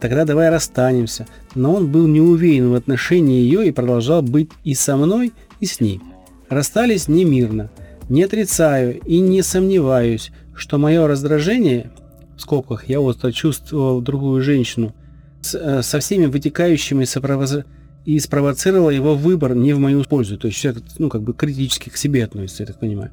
Тогда 0.00 0.24
давай 0.24 0.50
расстанемся. 0.50 1.28
Но 1.54 1.74
он 1.74 1.92
был 1.92 2.08
не 2.08 2.20
уверен 2.20 2.72
в 2.72 2.74
отношении 2.74 3.42
ее 3.42 3.68
и 3.68 3.70
продолжал 3.70 4.22
быть 4.22 4.50
и 4.64 4.74
со 4.74 4.96
мной, 4.96 5.32
и 5.60 5.66
с 5.66 5.78
ней. 5.78 6.00
Расстались 6.48 7.06
не 7.06 7.24
мирно. 7.24 7.70
Не 8.08 8.24
отрицаю 8.24 8.98
и 9.02 9.20
не 9.20 9.40
сомневаюсь, 9.42 10.32
что 10.52 10.78
мое 10.78 11.06
раздражение, 11.06 11.92
в 12.36 12.40
скобках 12.40 12.88
я 12.88 13.00
остро 13.00 13.30
чувствовал 13.30 14.00
другую 14.00 14.42
женщину, 14.42 14.96
с, 15.40 15.54
э, 15.54 15.82
со 15.82 16.00
всеми 16.00 16.26
вытекающими 16.26 17.04
сопровоз... 17.04 17.58
и 18.04 18.18
спровоцировало 18.18 18.90
его 18.90 19.14
выбор 19.14 19.54
не 19.54 19.74
в 19.74 19.78
мою 19.78 20.02
пользу. 20.02 20.38
То 20.38 20.48
есть 20.48 20.58
человек, 20.58 20.82
ну, 20.98 21.08
как 21.08 21.22
бы 21.22 21.34
критически 21.34 21.88
к 21.88 21.96
себе 21.96 22.24
относится, 22.24 22.64
я 22.64 22.66
так 22.66 22.80
понимаю. 22.80 23.12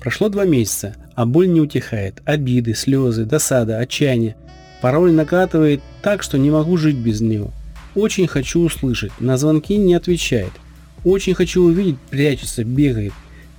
Прошло 0.00 0.28
два 0.28 0.44
месяца, 0.44 0.94
а 1.14 1.26
боль 1.26 1.48
не 1.48 1.60
утихает. 1.60 2.22
Обиды, 2.24 2.74
слезы, 2.74 3.24
досада, 3.24 3.78
отчаяние. 3.78 4.36
Порой 4.80 5.12
накатывает 5.12 5.80
так, 6.02 6.22
что 6.22 6.38
не 6.38 6.50
могу 6.50 6.76
жить 6.76 6.96
без 6.96 7.20
него. 7.20 7.50
Очень 7.94 8.26
хочу 8.26 8.60
услышать, 8.60 9.12
на 9.20 9.38
звонки 9.38 9.76
не 9.76 9.94
отвечает. 9.94 10.52
Очень 11.04 11.34
хочу 11.34 11.62
увидеть, 11.62 11.98
прячется, 12.10 12.62
бегает. 12.62 13.12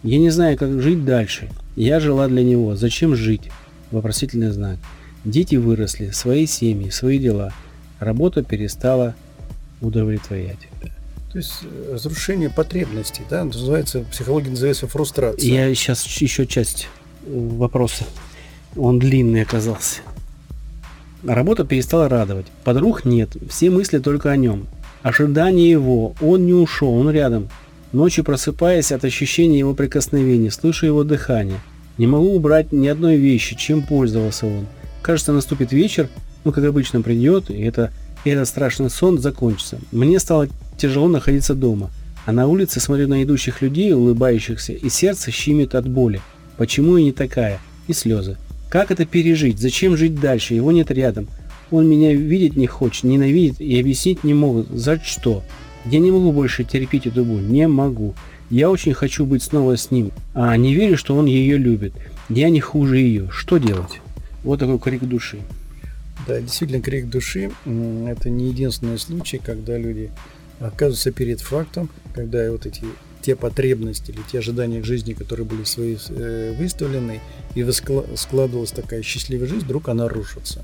Я 0.03 0.19
не 0.19 0.29
знаю, 0.29 0.57
как 0.57 0.81
жить 0.81 1.05
дальше. 1.05 1.49
Я 1.75 1.99
жила 1.99 2.27
для 2.27 2.43
него. 2.43 2.75
Зачем 2.75 3.15
жить? 3.15 3.49
Вопросительный 3.91 4.51
знак. 4.51 4.77
Дети 5.25 5.55
выросли, 5.55 6.11
свои 6.11 6.45
семьи, 6.45 6.89
свои 6.89 7.17
дела. 7.17 7.51
Работа 7.99 8.43
перестала 8.43 9.15
удовлетворять. 9.81 10.67
То 11.37 11.41
есть 11.41 11.59
э, 11.61 11.93
разрушение 11.93 12.49
потребностей, 12.49 13.21
да, 13.29 13.43
называется, 13.43 14.03
психология 14.09 14.49
называется 14.49 14.87
фрустрация. 14.87 15.47
Я 15.47 15.75
сейчас 15.75 16.03
еще 16.07 16.47
часть 16.47 16.87
э, 17.27 17.29
вопроса. 17.31 18.05
Он 18.75 18.97
длинный 18.97 19.43
оказался. 19.43 20.01
Работа 21.23 21.63
перестала 21.63 22.09
радовать. 22.09 22.47
Подруг 22.63 23.05
нет, 23.05 23.37
все 23.51 23.69
мысли 23.69 23.99
только 23.99 24.31
о 24.31 24.35
нем. 24.35 24.65
Ожидание 25.03 25.69
его, 25.69 26.15
он 26.21 26.47
не 26.47 26.53
ушел, 26.53 26.91
он 26.91 27.11
рядом. 27.11 27.49
Ночью 27.91 28.23
просыпаясь 28.23 28.91
от 28.91 29.05
ощущения 29.05 29.59
его 29.59 29.75
прикосновения, 29.75 30.49
слышу 30.49 30.87
его 30.87 31.03
дыхание. 31.03 31.59
Не 31.99 32.07
могу 32.07 32.33
убрать 32.33 32.71
ни 32.71 32.87
одной 32.87 33.17
вещи, 33.17 33.55
чем 33.55 33.83
пользовался 33.83 34.47
он. 34.47 34.65
Кажется, 35.03 35.33
наступит 35.33 35.71
вечер, 35.71 36.09
ну, 36.45 36.51
как 36.51 36.63
обычно, 36.63 37.03
придет, 37.03 37.51
и, 37.51 37.61
это, 37.61 37.93
и 38.23 38.31
этот 38.31 38.47
страшный 38.47 38.89
сон 38.89 39.19
закончится. 39.19 39.77
Мне 39.91 40.17
стало 40.19 40.47
тяжело 40.77 41.07
находиться 41.07 41.55
дома, 41.55 41.89
а 42.25 42.31
на 42.31 42.47
улице 42.47 42.79
смотрю 42.79 43.07
на 43.07 43.23
идущих 43.23 43.61
людей, 43.61 43.93
улыбающихся, 43.93 44.73
и 44.73 44.89
сердце 44.89 45.31
щемит 45.31 45.75
от 45.75 45.87
боли. 45.87 46.21
Почему 46.57 46.97
я 46.97 47.03
не 47.03 47.11
такая? 47.11 47.59
И 47.87 47.93
слезы. 47.93 48.37
Как 48.69 48.91
это 48.91 49.05
пережить? 49.05 49.59
Зачем 49.59 49.95
жить 49.95 50.19
дальше? 50.19 50.53
Его 50.53 50.71
нет 50.71 50.91
рядом. 50.91 51.27
Он 51.71 51.87
меня 51.87 52.13
видеть 52.13 52.55
не 52.55 52.67
хочет, 52.67 53.03
ненавидит 53.03 53.61
и 53.61 53.79
объяснить 53.79 54.23
не 54.23 54.33
могут. 54.33 54.69
За 54.69 54.99
что? 55.03 55.43
Я 55.85 55.99
не 55.99 56.11
могу 56.11 56.31
больше 56.31 56.63
терпеть 56.63 57.07
эту 57.07 57.23
боль. 57.23 57.43
Не 57.43 57.67
могу. 57.67 58.13
Я 58.49 58.69
очень 58.69 58.93
хочу 58.93 59.25
быть 59.25 59.43
снова 59.43 59.75
с 59.75 59.91
ним, 59.91 60.11
а 60.33 60.55
не 60.55 60.73
верю, 60.73 60.97
что 60.97 61.15
он 61.15 61.25
ее 61.25 61.57
любит. 61.57 61.93
Я 62.29 62.49
не 62.49 62.61
хуже 62.61 62.97
ее. 62.97 63.29
Что 63.29 63.57
делать? 63.57 63.99
Вот 64.43 64.59
такой 64.59 64.79
крик 64.79 65.03
души. 65.03 65.39
Да, 66.25 66.39
действительно, 66.39 66.81
крик 66.81 67.09
души– 67.09 67.51
это 67.65 68.29
не 68.29 68.47
единственный 68.49 68.99
случай, 68.99 69.37
когда 69.37 69.77
люди 69.77 70.11
оказываются 70.59 71.11
перед 71.11 71.41
фактом, 71.41 71.89
когда 72.13 72.51
вот 72.51 72.65
эти 72.65 72.83
те 73.21 73.35
потребности 73.35 74.11
или 74.11 74.21
те 74.31 74.39
ожидания 74.39 74.81
к 74.81 74.85
жизни, 74.85 75.13
которые 75.13 75.45
были 75.45 75.63
свои 75.63 75.97
э, 76.09 76.55
выставлены, 76.57 77.19
и 77.55 77.71
складывалась 78.15 78.71
такая 78.71 79.01
счастливая 79.01 79.47
жизнь, 79.47 79.65
вдруг 79.65 79.89
она 79.89 80.07
рушится. 80.07 80.63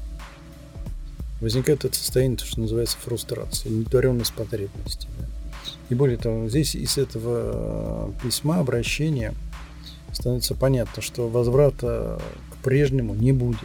Возникает 1.41 1.83
это 1.83 1.95
состояние, 1.95 2.37
то, 2.37 2.45
что 2.45 2.61
называется 2.61 2.97
фрустрация, 3.01 3.69
недотворенность 3.69 4.33
потребностей. 4.33 5.09
Да. 5.19 5.27
И 5.89 5.95
более 5.95 6.17
того, 6.17 6.47
здесь 6.47 6.75
из 6.75 6.97
этого 6.97 8.13
э, 8.15 8.23
письма, 8.23 8.59
обращения 8.59 9.33
становится 10.13 10.55
понятно, 10.55 11.01
что 11.01 11.27
возврата 11.27 12.21
к 12.51 12.63
прежнему 12.63 13.13
не 13.13 13.31
будет. 13.31 13.59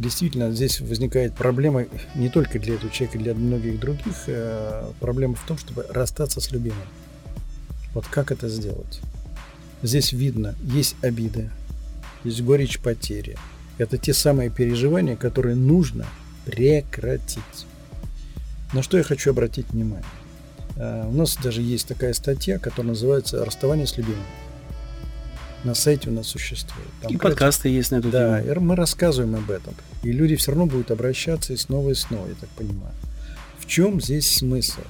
И 0.00 0.02
действительно, 0.02 0.50
здесь 0.50 0.80
возникает 0.80 1.34
проблема 1.34 1.84
не 2.14 2.30
только 2.30 2.58
для 2.58 2.76
этого 2.76 2.90
человека, 2.90 3.18
для 3.18 3.34
многих 3.34 3.78
других. 3.78 4.14
Э, 4.28 4.90
проблема 4.98 5.34
в 5.34 5.46
том, 5.46 5.58
чтобы 5.58 5.84
расстаться 5.90 6.40
с 6.40 6.50
любимым. 6.52 6.88
Вот 7.92 8.06
как 8.06 8.32
это 8.32 8.48
сделать? 8.48 9.02
Здесь 9.82 10.12
видно, 10.12 10.54
есть 10.62 10.96
обида, 11.02 11.52
есть 12.24 12.40
горечь 12.40 12.80
потери. 12.80 13.36
Это 13.76 13.98
те 13.98 14.14
самые 14.14 14.48
переживания, 14.48 15.16
которые 15.16 15.54
нужно 15.54 16.06
прекратить. 16.46 17.66
На 18.72 18.82
что 18.82 18.96
я 18.96 19.02
хочу 19.02 19.32
обратить 19.32 19.68
внимание? 19.68 20.06
Э, 20.76 21.08
у 21.08 21.12
нас 21.12 21.36
даже 21.36 21.60
есть 21.60 21.86
такая 21.86 22.14
статья, 22.14 22.58
которая 22.58 22.92
называется 22.92 23.44
«Расставание 23.44 23.86
с 23.86 23.98
любимым». 23.98 24.24
На 25.64 25.74
сайте 25.74 26.08
у 26.08 26.12
нас 26.12 26.28
существует. 26.28 26.88
Там, 27.02 27.12
и 27.12 27.16
подкасты 27.16 27.68
есть 27.68 27.90
на 27.90 27.96
эту 27.96 28.10
да, 28.10 28.40
тему. 28.40 28.54
Да, 28.54 28.60
мы 28.60 28.76
рассказываем 28.76 29.36
об 29.36 29.50
этом. 29.50 29.74
И 30.02 30.10
люди 30.10 30.36
все 30.36 30.52
равно 30.52 30.66
будут 30.66 30.90
обращаться 30.90 31.52
и 31.52 31.56
снова 31.56 31.90
и 31.90 31.94
снова, 31.94 32.26
я 32.28 32.34
так 32.34 32.48
понимаю. 32.50 32.94
В 33.58 33.66
чем 33.66 34.00
здесь 34.00 34.36
смысл? 34.36 34.80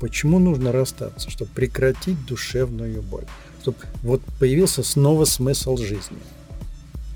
Почему 0.00 0.38
нужно 0.38 0.72
расстаться? 0.72 1.30
Чтобы 1.30 1.50
прекратить 1.52 2.24
душевную 2.26 3.00
боль. 3.02 3.26
Чтобы 3.62 3.78
вот 4.02 4.22
появился 4.40 4.82
снова 4.82 5.24
смысл 5.24 5.76
жизни. 5.76 6.18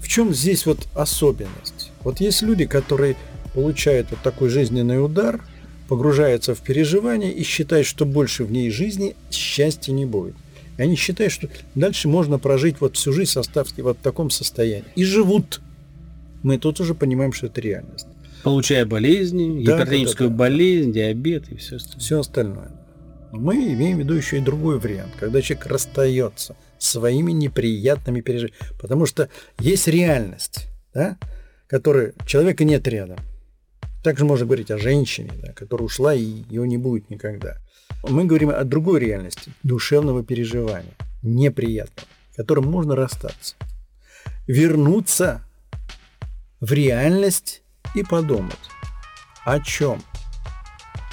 В 0.00 0.09
чем 0.09 0.32
здесь 0.32 0.66
вот 0.66 0.87
особенность? 0.94 1.90
Вот 2.02 2.21
есть 2.21 2.42
люди, 2.42 2.66
которые 2.66 3.16
получают 3.54 4.11
вот 4.11 4.21
такой 4.21 4.49
жизненный 4.49 5.04
удар, 5.04 5.40
погружаются 5.88 6.54
в 6.54 6.61
переживания 6.61 7.30
и 7.30 7.42
считают, 7.42 7.87
что 7.87 8.04
больше 8.04 8.44
в 8.44 8.52
ней 8.52 8.71
жизни 8.71 9.16
счастья 9.30 9.92
не 9.92 10.06
будет. 10.06 10.35
И 10.79 10.83
они 10.83 10.97
считают, 10.97 11.33
что 11.33 11.49
дальше 11.75 12.09
можно 12.09 12.38
прожить 12.38 12.81
вот 12.81 12.97
всю 12.97 13.12
жизнь 13.12 13.31
составки 13.31 13.81
вот 13.81 13.99
в 13.99 14.00
таком 14.00 14.31
состоянии. 14.31 14.88
И 14.95 15.05
живут. 15.05 15.61
Мы 16.43 16.59
тут 16.59 16.81
уже 16.81 16.95
понимаем, 16.95 17.33
что 17.33 17.47
это 17.47 17.61
реальность. 17.61 18.07
Получая 18.43 18.85
болезни, 18.87 19.64
да, 19.64 19.76
гипертоническую 19.76 20.31
да, 20.31 20.35
да, 20.35 20.38
болезнь, 20.38 20.93
диабет 20.93 21.50
и 21.50 21.57
все 21.57 21.76
остальное. 21.76 22.00
Все 22.00 22.21
остальное. 22.21 22.71
Но 23.33 23.38
мы 23.38 23.55
имеем 23.73 23.99
в 23.99 24.00
виду 24.00 24.14
еще 24.14 24.38
и 24.38 24.41
другой 24.41 24.79
вариант, 24.79 25.12
когда 25.19 25.41
человек 25.41 25.67
расстается 25.67 26.57
своими 26.79 27.33
неприятными 27.33 28.21
переживаниями. 28.21 28.59
Потому 28.81 29.07
что 29.07 29.29
есть 29.61 29.87
реальность, 29.87 30.67
да, 30.93 31.17
которой 31.69 32.14
человека 32.26 32.64
нет 32.64 32.87
рядом. 32.88 33.19
Также 34.02 34.25
можно 34.25 34.47
говорить 34.47 34.71
о 34.73 34.79
женщине, 34.79 35.31
да, 35.41 35.52
которая 35.52 35.87
ушла 35.87 36.12
и 36.12 36.23
ее 36.23 36.67
не 36.67 36.76
будет 36.76 37.09
никогда. 37.09 37.59
Мы 38.03 38.25
говорим 38.25 38.51
о 38.51 38.65
другой 38.65 39.01
реальности, 39.01 39.53
душевного 39.63 40.25
переживания, 40.25 40.95
неприятного, 41.23 42.09
которым 42.37 42.71
можно 42.71 42.97
расстаться. 42.97 43.57
Вернуться 44.47 45.45
в 46.61 46.73
реальность 46.73 47.63
и 47.95 48.03
подумать, 48.03 48.59
о 49.45 49.61
чем? 49.61 50.03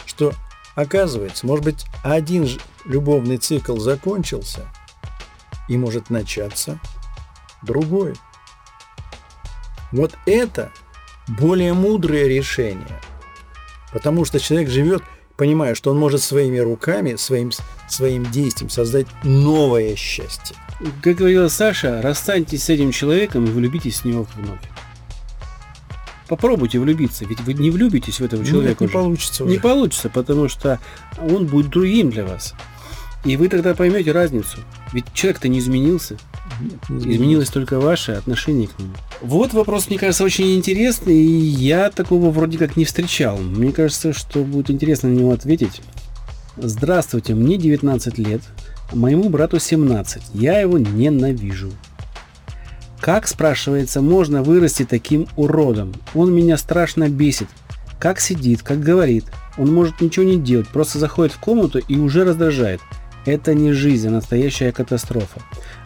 Что 0.06 0.34
оказывается, 0.76 1.46
может 1.46 1.66
быть, 1.66 1.86
один 2.04 2.48
любовный 2.86 3.38
цикл 3.38 3.78
закончился, 3.78 4.68
и 5.70 5.78
может 5.78 6.10
начаться 6.10 6.80
другой. 7.62 8.16
Вот 9.92 10.18
это 10.26 10.72
более 11.28 11.74
мудрое 11.74 12.28
решение. 12.28 13.00
Потому 13.94 14.26
что 14.26 14.40
человек 14.40 14.70
живет, 14.70 15.04
понимая, 15.40 15.74
что 15.74 15.92
он 15.92 15.98
может 15.98 16.22
своими 16.22 16.58
руками, 16.58 17.16
своим, 17.16 17.52
своим 17.88 18.30
действием 18.30 18.70
создать 18.70 19.08
новое 19.24 19.96
счастье. 19.96 20.58
Как 21.02 21.16
говорила 21.16 21.48
Саша, 21.48 22.02
расстаньтесь 22.02 22.66
с 22.66 22.70
этим 22.70 22.92
человеком 22.92 23.46
и 23.46 23.50
влюбитесь 23.50 24.02
в 24.02 24.06
него 24.06 24.28
вновь. 24.36 24.60
Попробуйте 26.28 26.78
влюбиться, 26.78 27.24
ведь 27.24 27.40
вы 27.40 27.54
не 27.54 27.72
влюбитесь 27.72 28.20
в 28.20 28.26
этого 28.26 28.44
человека. 28.44 28.72
Нет, 28.72 28.82
не 28.82 28.86
уже. 28.88 28.94
получится. 28.94 29.46
Уже. 29.46 29.54
Не 29.54 29.60
получится, 29.60 30.10
потому 30.10 30.50
что 30.50 30.78
он 31.18 31.48
будет 31.48 31.70
другим 31.70 32.10
для 32.10 32.26
вас. 32.26 32.54
И 33.24 33.38
вы 33.38 33.48
тогда 33.48 33.74
поймете 33.74 34.12
разницу. 34.12 34.60
Ведь 34.92 35.06
человек-то 35.14 35.48
не 35.48 35.60
изменился. 35.60 36.18
Изменилось 36.90 37.50
только 37.50 37.80
ваше 37.80 38.14
отношение 38.14 38.68
к 38.68 38.78
нему. 38.80 38.92
Вот 39.22 39.54
вопрос, 39.54 39.90
мне 39.90 39.98
кажется, 39.98 40.24
очень 40.24 40.56
интересный, 40.56 41.16
и 41.16 41.38
я 41.38 41.90
такого 41.90 42.30
вроде 42.32 42.58
как 42.58 42.76
не 42.76 42.86
встречал. 42.86 43.38
Мне 43.38 43.72
кажется, 43.72 44.14
что 44.14 44.44
будет 44.44 44.70
интересно 44.72 45.10
на 45.10 45.14
него 45.16 45.32
ответить. 45.32 45.82
Здравствуйте, 46.58 47.36
мне 47.36 47.58
19 47.58 48.18
лет, 48.18 48.42
моему 48.94 49.30
брату 49.30 49.60
17. 49.60 50.24
Я 50.34 50.60
его 50.60 50.78
ненавижу. 50.78 51.72
Как, 53.00 53.28
спрашивается, 53.28 54.02
можно 54.02 54.44
вырасти 54.44 54.84
таким 54.84 55.28
уродом? 55.38 55.94
Он 56.14 56.34
меня 56.34 56.58
страшно 56.58 57.08
бесит. 57.08 57.48
Как 57.98 58.20
сидит, 58.20 58.62
как 58.62 58.82
говорит. 58.82 59.26
Он 59.58 59.74
может 59.74 60.02
ничего 60.02 60.26
не 60.26 60.38
делать, 60.38 60.68
просто 60.68 61.00
заходит 61.00 61.34
в 61.34 61.40
комнату 61.40 61.80
и 61.80 61.98
уже 61.98 62.24
раздражает. 62.24 62.82
Это 63.26 63.54
не 63.54 63.72
жизнь, 63.74 64.08
а 64.08 64.12
настоящая 64.12 64.72
катастрофа. 64.72 65.42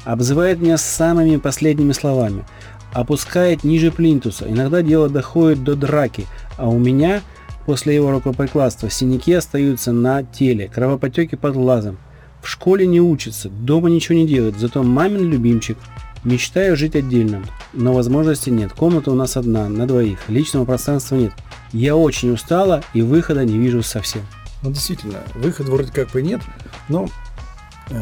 Обзывает 0.05 0.59
меня 0.59 0.77
самыми 0.77 1.37
последними 1.37 1.91
словами. 1.91 2.45
Опускает 2.93 3.63
ниже 3.63 3.91
плинтуса. 3.91 4.45
Иногда 4.47 4.81
дело 4.81 5.09
доходит 5.09 5.63
до 5.63 5.75
драки. 5.75 6.27
А 6.57 6.69
у 6.69 6.77
меня 6.77 7.21
после 7.65 7.95
его 7.95 8.11
рукоприкладства 8.11 8.89
синяки 8.89 9.33
остаются 9.33 9.91
на 9.91 10.23
теле, 10.23 10.69
кровопотеки 10.73 11.35
под 11.35 11.55
глазом. 11.55 11.97
В 12.41 12.49
школе 12.49 12.85
не 12.85 12.99
учится, 12.99 13.49
дома 13.49 13.89
ничего 13.89 14.17
не 14.17 14.27
делает, 14.27 14.59
зато 14.59 14.83
мамин 14.83 15.29
любимчик. 15.29 15.77
Мечтаю 16.25 16.77
жить 16.77 16.95
отдельно, 16.95 17.43
но 17.73 17.93
возможности 17.93 18.49
нет. 18.49 18.71
Комната 18.71 19.11
у 19.11 19.15
нас 19.15 19.35
одна, 19.35 19.67
на 19.67 19.87
двоих. 19.87 20.19
Личного 20.29 20.63
пространства 20.63 21.15
нет. 21.15 21.33
Я 21.73 21.95
очень 21.97 22.31
устала 22.31 22.81
и 22.93 23.01
выхода 23.01 23.43
не 23.43 23.57
вижу 23.57 23.83
совсем. 23.83 24.21
Ну, 24.61 24.71
действительно, 24.71 25.19
выхода 25.35 25.71
вроде 25.71 25.91
как 25.91 26.11
бы 26.11 26.21
нет, 26.21 26.41
но 26.87 27.09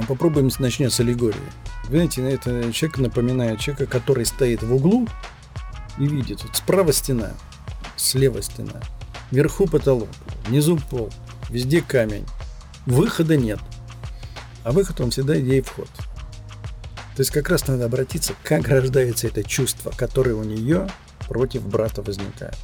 попробуем 0.08 0.50
начнем 0.60 0.90
с 0.90 1.00
аллегории. 1.00 1.38
Вы 1.86 1.96
знаете, 1.96 2.22
это 2.30 2.72
человек 2.72 3.00
напоминает 3.00 3.60
человека, 3.60 3.86
который 3.86 4.26
стоит 4.26 4.64
в 4.64 4.74
углу 4.74 5.08
и 5.98 6.08
видит, 6.08 6.44
вот 6.44 6.56
справа 6.56 6.94
стена, 6.94 7.32
слева 7.98 8.42
стена, 8.42 8.82
вверху 9.32 9.68
потолок, 9.68 10.10
внизу 10.48 10.78
пол, 10.78 11.12
везде 11.50 11.82
камень. 11.82 12.26
Выхода 12.86 13.38
нет. 13.38 13.60
А 14.64 14.72
выход, 14.72 15.02
он 15.02 15.12
всегда 15.12 15.40
идея 15.40 15.62
вход. 15.64 15.90
То 17.16 17.20
есть 17.20 17.32
как 17.32 17.50
раз 17.50 17.68
надо 17.68 17.86
обратиться, 17.86 18.34
как 18.44 18.68
рождается 18.68 19.28
это 19.28 19.44
чувство, 19.44 19.92
которое 19.96 20.34
у 20.34 20.44
нее 20.44 20.88
против 21.28 21.64
брата 21.68 22.02
возникает. 22.02 22.58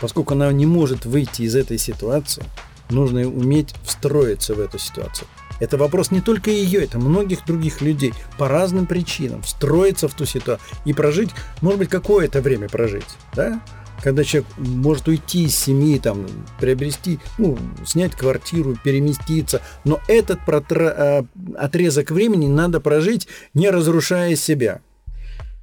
Поскольку 0.00 0.34
она 0.34 0.50
не 0.52 0.64
может 0.64 1.06
выйти 1.06 1.42
из 1.42 1.56
этой 1.56 1.76
ситуации, 1.76 2.44
нужно 2.88 3.22
уметь 3.22 3.74
встроиться 3.82 4.54
в 4.54 4.60
эту 4.60 4.78
ситуацию. 4.78 5.26
Это 5.60 5.76
вопрос 5.76 6.10
не 6.10 6.20
только 6.20 6.50
ее, 6.50 6.84
это 6.84 6.98
многих 6.98 7.44
других 7.44 7.80
людей 7.80 8.14
по 8.38 8.48
разным 8.48 8.86
причинам 8.86 9.42
встроиться 9.42 10.08
в 10.08 10.14
ту 10.14 10.24
ситуацию 10.24 10.66
и 10.84 10.92
прожить, 10.92 11.30
может 11.60 11.80
быть, 11.80 11.88
какое-то 11.88 12.40
время 12.40 12.68
прожить, 12.68 13.08
да? 13.34 13.60
Когда 14.02 14.22
человек 14.22 14.48
может 14.58 15.08
уйти 15.08 15.44
из 15.46 15.58
семьи, 15.58 15.98
там, 15.98 16.26
приобрести, 16.60 17.18
ну, 17.36 17.58
снять 17.84 18.12
квартиру, 18.12 18.76
переместиться, 18.84 19.60
но 19.84 20.00
этот 20.06 20.38
протра- 20.46 20.94
а, 20.96 21.26
отрезок 21.56 22.12
времени 22.12 22.46
надо 22.46 22.80
прожить, 22.80 23.26
не 23.54 23.68
разрушая 23.70 24.36
себя. 24.36 24.82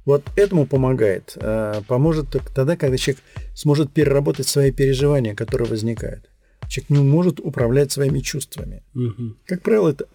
Вот 0.04 0.22
этому 0.36 0.66
помогает. 0.66 1.32
а, 1.40 1.80
Поможет 1.88 2.26
тогда, 2.54 2.76
когда 2.76 2.98
человек 2.98 3.22
сможет 3.54 3.90
переработать 3.94 4.46
свои 4.46 4.70
переживания, 4.70 5.34
которые 5.34 5.68
возникают. 5.70 6.28
Человек 6.68 6.90
не 6.90 6.98
может 6.98 7.40
управлять 7.40 7.92
своими 7.92 8.20
чувствами. 8.20 8.82
Мгм. 8.94 9.36
Как 9.46 9.62
правило, 9.62 9.90
это 9.90 10.06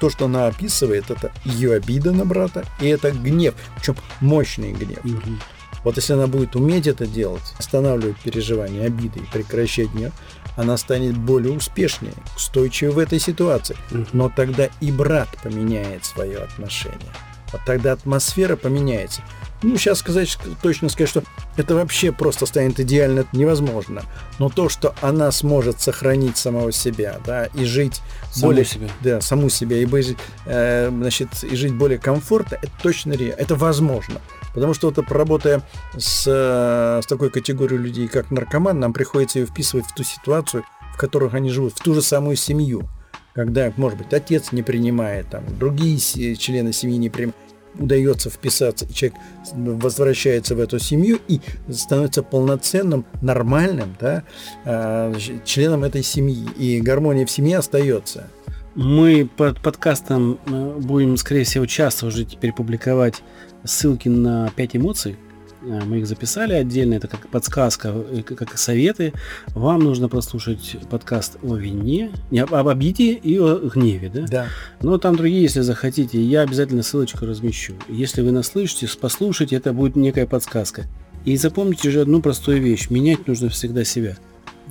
то, 0.00 0.10
что 0.10 0.26
она 0.26 0.46
описывает, 0.46 1.10
это 1.10 1.32
ее 1.44 1.74
обида 1.74 2.12
на 2.12 2.24
брата, 2.24 2.64
и 2.80 2.86
это 2.86 3.10
гнев, 3.10 3.54
причем 3.76 3.96
мощный 4.20 4.72
гнев. 4.72 5.04
Мгм. 5.04 5.40
Вот 5.84 5.96
если 5.96 6.12
она 6.12 6.26
будет 6.26 6.56
уметь 6.56 6.86
это 6.86 7.06
делать, 7.06 7.54
останавливать 7.58 8.18
переживания, 8.18 8.84
обиды 8.84 9.20
и 9.20 9.32
прекращать 9.32 9.90
гнев, 9.90 10.12
она 10.56 10.76
станет 10.76 11.16
более 11.16 11.52
успешнее, 11.52 12.14
устойчивой 12.36 12.92
в 12.92 12.98
этой 12.98 13.20
ситуации. 13.20 13.76
Но 14.12 14.28
тогда 14.28 14.68
и 14.80 14.90
брат 14.90 15.28
поменяет 15.42 16.04
свое 16.04 16.38
отношение. 16.38 17.12
Вот 17.52 17.60
тогда 17.64 17.92
атмосфера 17.92 18.56
поменяется. 18.56 19.22
Ну, 19.62 19.76
сейчас 19.76 19.98
сказать, 19.98 20.38
точно 20.62 20.88
сказать, 20.88 21.10
что 21.10 21.22
это 21.56 21.74
вообще 21.74 22.12
просто 22.12 22.46
станет 22.46 22.78
идеально, 22.78 23.24
невозможно. 23.32 24.02
Но 24.38 24.48
то, 24.48 24.68
что 24.68 24.94
она 25.00 25.32
сможет 25.32 25.80
сохранить 25.80 26.36
самого 26.36 26.70
себя, 26.70 27.18
да, 27.26 27.46
и 27.46 27.64
жить 27.64 28.00
Саму 28.30 28.52
более... 28.52 28.64
себя. 28.64 28.88
Да, 29.00 29.20
саму 29.20 29.48
себя, 29.48 29.78
и, 29.78 29.84
быть, 29.84 30.16
э, 30.46 30.88
значит, 30.90 31.28
и 31.42 31.56
жить 31.56 31.74
более 31.74 31.98
комфортно, 31.98 32.56
это 32.62 32.70
точно 32.82 33.14
ре- 33.14 33.34
это 33.36 33.56
возможно. 33.56 34.20
Потому 34.54 34.74
что 34.74 34.90
вот 34.90 35.10
работая 35.10 35.62
с, 35.96 36.24
э, 36.26 37.00
с 37.02 37.06
такой 37.06 37.30
категорией 37.30 37.80
людей, 37.80 38.06
как 38.06 38.30
наркоман, 38.30 38.78
нам 38.78 38.92
приходится 38.92 39.40
ее 39.40 39.46
вписывать 39.46 39.86
в 39.86 39.94
ту 39.94 40.04
ситуацию, 40.04 40.64
в 40.94 40.96
которых 40.98 41.34
они 41.34 41.50
живут, 41.50 41.74
в 41.74 41.82
ту 41.82 41.94
же 41.94 42.02
самую 42.02 42.36
семью. 42.36 42.88
Когда, 43.34 43.72
может 43.76 43.98
быть, 43.98 44.12
отец 44.12 44.52
не 44.52 44.62
принимает, 44.62 45.30
там, 45.30 45.44
другие 45.58 45.98
члены 46.36 46.72
семьи 46.72 46.96
не 46.96 47.08
принимают, 47.08 47.36
удается 47.78 48.30
вписаться, 48.30 48.92
человек 48.92 49.18
возвращается 49.52 50.54
в 50.54 50.60
эту 50.60 50.78
семью 50.78 51.18
и 51.28 51.40
становится 51.70 52.22
полноценным, 52.22 53.04
нормальным 53.22 53.96
да, 54.00 54.24
э, 54.64 55.14
членом 55.44 55.84
этой 55.84 56.02
семьи. 56.02 56.48
И 56.56 56.80
гармония 56.80 57.26
в 57.26 57.30
семье 57.30 57.58
остается. 57.58 58.28
Мы 58.74 59.28
под 59.36 59.60
подкастом 59.60 60.38
э, 60.46 60.78
будем, 60.78 61.16
скорее 61.16 61.44
всего, 61.44 61.66
часто 61.66 62.06
уже 62.06 62.24
теперь 62.24 62.52
публиковать 62.52 63.22
ссылки 63.64 64.08
на 64.08 64.50
5 64.56 64.76
эмоций. 64.76 65.16
Э, 65.62 65.80
Мы 65.84 65.98
их 65.98 66.06
записали 66.06 66.52
отдельно, 66.54 66.94
это 66.94 67.08
как 67.08 67.28
подсказка, 67.28 67.88
э, 67.88 68.22
как 68.22 68.56
советы. 68.58 69.12
Вам 69.48 69.80
нужно 69.80 70.08
послушать 70.08 70.76
подкаст 70.90 71.36
о 71.42 71.56
вине, 71.56 72.10
не, 72.30 72.40
об 72.40 72.54
об 72.54 72.68
обиде 72.68 73.12
и 73.12 73.38
о 73.38 73.56
гневе, 73.56 74.08
да? 74.08 74.26
Да. 74.26 74.46
Но 74.82 74.98
там 74.98 75.16
другие, 75.16 75.42
если 75.42 75.60
захотите, 75.60 76.20
я 76.22 76.42
обязательно 76.42 76.82
ссылочку 76.82 77.26
размещу. 77.26 77.74
Если 77.88 78.22
вы 78.22 78.32
нас 78.32 78.48
слышите, 78.48 78.88
послушайте, 79.00 79.56
это 79.56 79.72
будет 79.72 79.96
некая 79.96 80.26
подсказка. 80.26 80.86
И 81.24 81.36
запомните 81.36 81.90
же 81.90 82.00
одну 82.00 82.22
простую 82.22 82.62
вещь. 82.62 82.90
Менять 82.90 83.26
нужно 83.26 83.48
всегда 83.48 83.84
себя. 83.84 84.16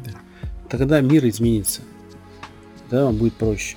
Да. 0.06 0.12
Тогда 0.70 1.02
мир 1.02 1.28
изменится. 1.28 1.82
Да, 2.90 3.06
вам 3.06 3.18
будет 3.18 3.34
проще. 3.34 3.76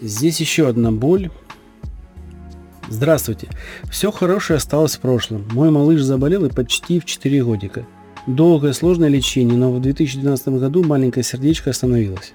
Здесь 0.00 0.40
еще 0.40 0.68
одна 0.68 0.90
боль. 0.90 1.30
Здравствуйте. 2.88 3.48
Все 3.90 4.10
хорошее 4.12 4.58
осталось 4.58 4.96
в 4.96 5.00
прошлом. 5.00 5.46
Мой 5.52 5.70
малыш 5.70 6.02
заболел 6.02 6.44
и 6.44 6.50
почти 6.50 7.00
в 7.00 7.04
4 7.04 7.42
годика. 7.44 7.86
Долгое 8.26 8.72
сложное 8.72 9.08
лечение, 9.08 9.56
но 9.56 9.72
в 9.72 9.80
2012 9.80 10.48
году 10.48 10.84
маленькое 10.84 11.24
сердечко 11.24 11.70
остановилось. 11.70 12.32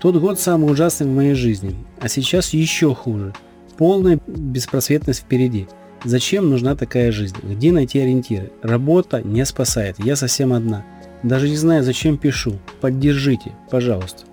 Тот 0.00 0.16
год 0.16 0.40
самый 0.40 0.70
ужасный 0.70 1.06
в 1.06 1.14
моей 1.14 1.34
жизни, 1.34 1.76
а 2.00 2.08
сейчас 2.08 2.52
еще 2.52 2.94
хуже. 2.94 3.32
Полная 3.76 4.20
беспросветность 4.26 5.20
впереди. 5.20 5.68
Зачем 6.04 6.50
нужна 6.50 6.74
такая 6.74 7.12
жизнь? 7.12 7.36
Где 7.42 7.70
найти 7.70 8.00
ориентиры? 8.00 8.50
Работа 8.62 9.22
не 9.22 9.44
спасает, 9.44 9.96
я 9.98 10.16
совсем 10.16 10.52
одна. 10.52 10.84
Даже 11.22 11.48
не 11.48 11.56
знаю, 11.56 11.84
зачем 11.84 12.18
пишу. 12.18 12.58
Поддержите, 12.80 13.52
пожалуйста. 13.70 14.24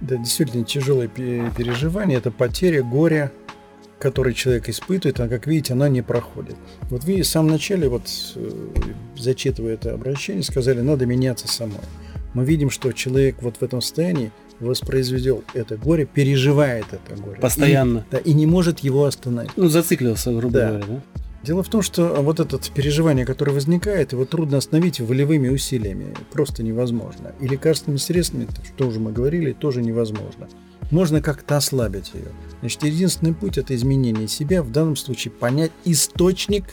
Да, 0.00 0.16
действительно 0.16 0.64
тяжелое 0.64 1.08
пе- 1.08 1.50
переживание, 1.56 2.18
это 2.18 2.30
потеря, 2.30 2.82
горе, 2.82 3.32
который 3.98 4.34
человек 4.34 4.68
испытывает, 4.68 5.20
а 5.20 5.28
как 5.28 5.46
видите, 5.46 5.72
она 5.72 5.88
не 5.88 6.02
проходит. 6.02 6.56
Вот 6.90 7.04
вы 7.04 7.22
в 7.22 7.26
самом 7.26 7.50
начале, 7.50 7.88
вот 7.88 8.02
э, 8.34 8.50
зачитывая 9.16 9.74
это 9.74 9.94
обращение, 9.94 10.42
сказали, 10.42 10.80
надо 10.80 11.06
меняться 11.06 11.48
самой. 11.48 11.80
Мы 12.34 12.44
видим, 12.44 12.68
что 12.70 12.92
человек 12.92 13.36
вот 13.40 13.56
в 13.56 13.62
этом 13.62 13.80
состоянии 13.80 14.30
воспроизведет 14.60 15.44
это 15.54 15.76
горе, 15.76 16.06
переживает 16.06 16.86
это 16.92 17.20
горе. 17.20 17.40
Постоянно. 17.40 17.98
И, 17.98 18.02
да, 18.12 18.18
и 18.18 18.32
не 18.34 18.46
может 18.46 18.80
его 18.80 19.04
остановить. 19.04 19.52
Ну, 19.56 19.68
зациклился, 19.68 20.32
грубо 20.32 20.58
Да. 20.58 20.68
говоря, 20.68 20.86
да? 20.86 21.02
Дело 21.42 21.62
в 21.62 21.68
том, 21.68 21.80
что 21.80 22.06
вот 22.22 22.40
это 22.40 22.58
переживание, 22.74 23.24
которое 23.24 23.52
возникает, 23.52 24.12
его 24.12 24.24
трудно 24.24 24.58
остановить 24.58 24.98
волевыми 25.00 25.48
усилиями. 25.48 26.12
Просто 26.32 26.64
невозможно. 26.64 27.32
И 27.40 27.46
лекарственными 27.46 27.98
средствами, 27.98 28.48
что 28.74 28.88
уже 28.88 28.98
мы 28.98 29.12
говорили, 29.12 29.52
тоже 29.52 29.80
невозможно. 29.80 30.48
Можно 30.90 31.20
как-то 31.20 31.56
ослабить 31.56 32.12
ее. 32.14 32.28
Значит, 32.60 32.84
единственный 32.84 33.34
путь– 33.34 33.58
это 33.58 33.74
изменение 33.74 34.28
себя, 34.28 34.62
в 34.62 34.70
данном 34.70 34.96
случае 34.96 35.32
понять 35.32 35.72
источник 35.84 36.64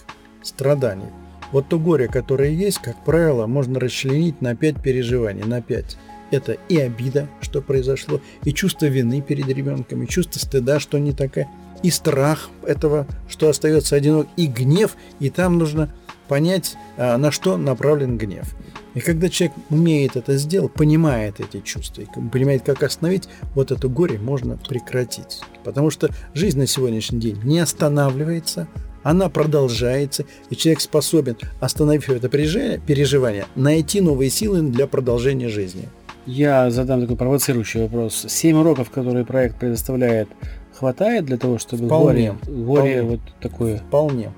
страданий. 0.44 1.10
Вот 1.52 1.70
то 1.70 1.80
горе, 1.80 2.08
которое 2.08 2.52
есть, 2.52 2.80
как 2.80 3.04
правило, 3.04 3.48
можно 3.48 3.80
расчленить 3.80 4.42
на 4.42 4.56
пять 4.56 4.82
переживаний, 4.82 5.44
на 5.44 5.62
пять. 5.62 5.98
Это 6.32 6.58
и 6.68 6.78
обида, 6.78 7.28
что 7.42 7.62
произошло, 7.62 8.22
и 8.44 8.54
чувство 8.54 8.88
вины 8.88 9.22
перед 9.22 9.48
ребенком, 9.48 10.02
и 10.02 10.08
чувство 10.08 10.40
стыда, 10.40 10.80
что 10.80 10.98
не 10.98 11.12
такая, 11.12 11.48
и 11.84 11.92
страх 11.92 12.50
этого, 12.66 13.06
что 13.30 13.50
остается 13.50 13.96
одинок, 13.96 14.28
и 14.36 14.48
гнев, 14.48 14.96
и 15.20 15.30
там 15.30 15.60
нужно 15.60 15.94
понять, 16.28 16.76
а, 16.98 17.18
на 17.18 17.30
что 17.32 17.58
направлен 17.58 18.18
гнев. 18.18 18.56
И 18.94 19.00
когда 19.00 19.30
человек 19.30 19.56
умеет 19.70 20.16
это 20.16 20.38
сделать, 20.38 20.74
понимает 20.74 21.40
эти 21.40 21.62
чувства, 21.62 22.02
и 22.02 22.06
понимает, 22.32 22.64
как 22.64 22.84
остановить, 22.84 23.28
вот 23.56 23.72
это 23.72 23.88
горе 23.88 24.20
можно 24.20 24.58
прекратить. 24.58 25.42
Потому 25.64 25.90
что 25.90 26.10
жизнь 26.34 26.60
на 26.60 26.68
сегодняшний 26.68 27.20
день 27.20 27.40
не 27.44 27.60
останавливается, 27.60 28.68
она 29.02 29.30
продолжается, 29.30 30.26
и 30.50 30.56
человек 30.56 30.80
способен, 30.80 31.38
остановив 31.60 32.10
это 32.10 32.30
переживание, 32.30 33.46
найти 33.56 34.00
новые 34.00 34.30
силы 34.30 34.62
для 34.62 34.88
продолжения 34.88 35.50
жизни. 35.50 35.90
Я 36.26 36.72
задам 36.72 37.02
такой 37.02 37.18
провоцирующий 37.18 37.82
вопрос. 37.82 38.26
Семь 38.30 38.58
уроков, 38.58 38.90
которые 38.90 39.26
проект 39.26 39.60
предоставляет, 39.60 40.30
хватает 40.74 41.26
для 41.26 41.38
того, 41.38 41.58
чтобы 41.58 41.88
Вполне. 41.88 42.38
горе, 42.46 42.64
горе 42.64 42.66
Вполне. 42.66 43.02
вот 43.02 43.20
такое? 43.42 43.78
Вполне. 43.78 44.32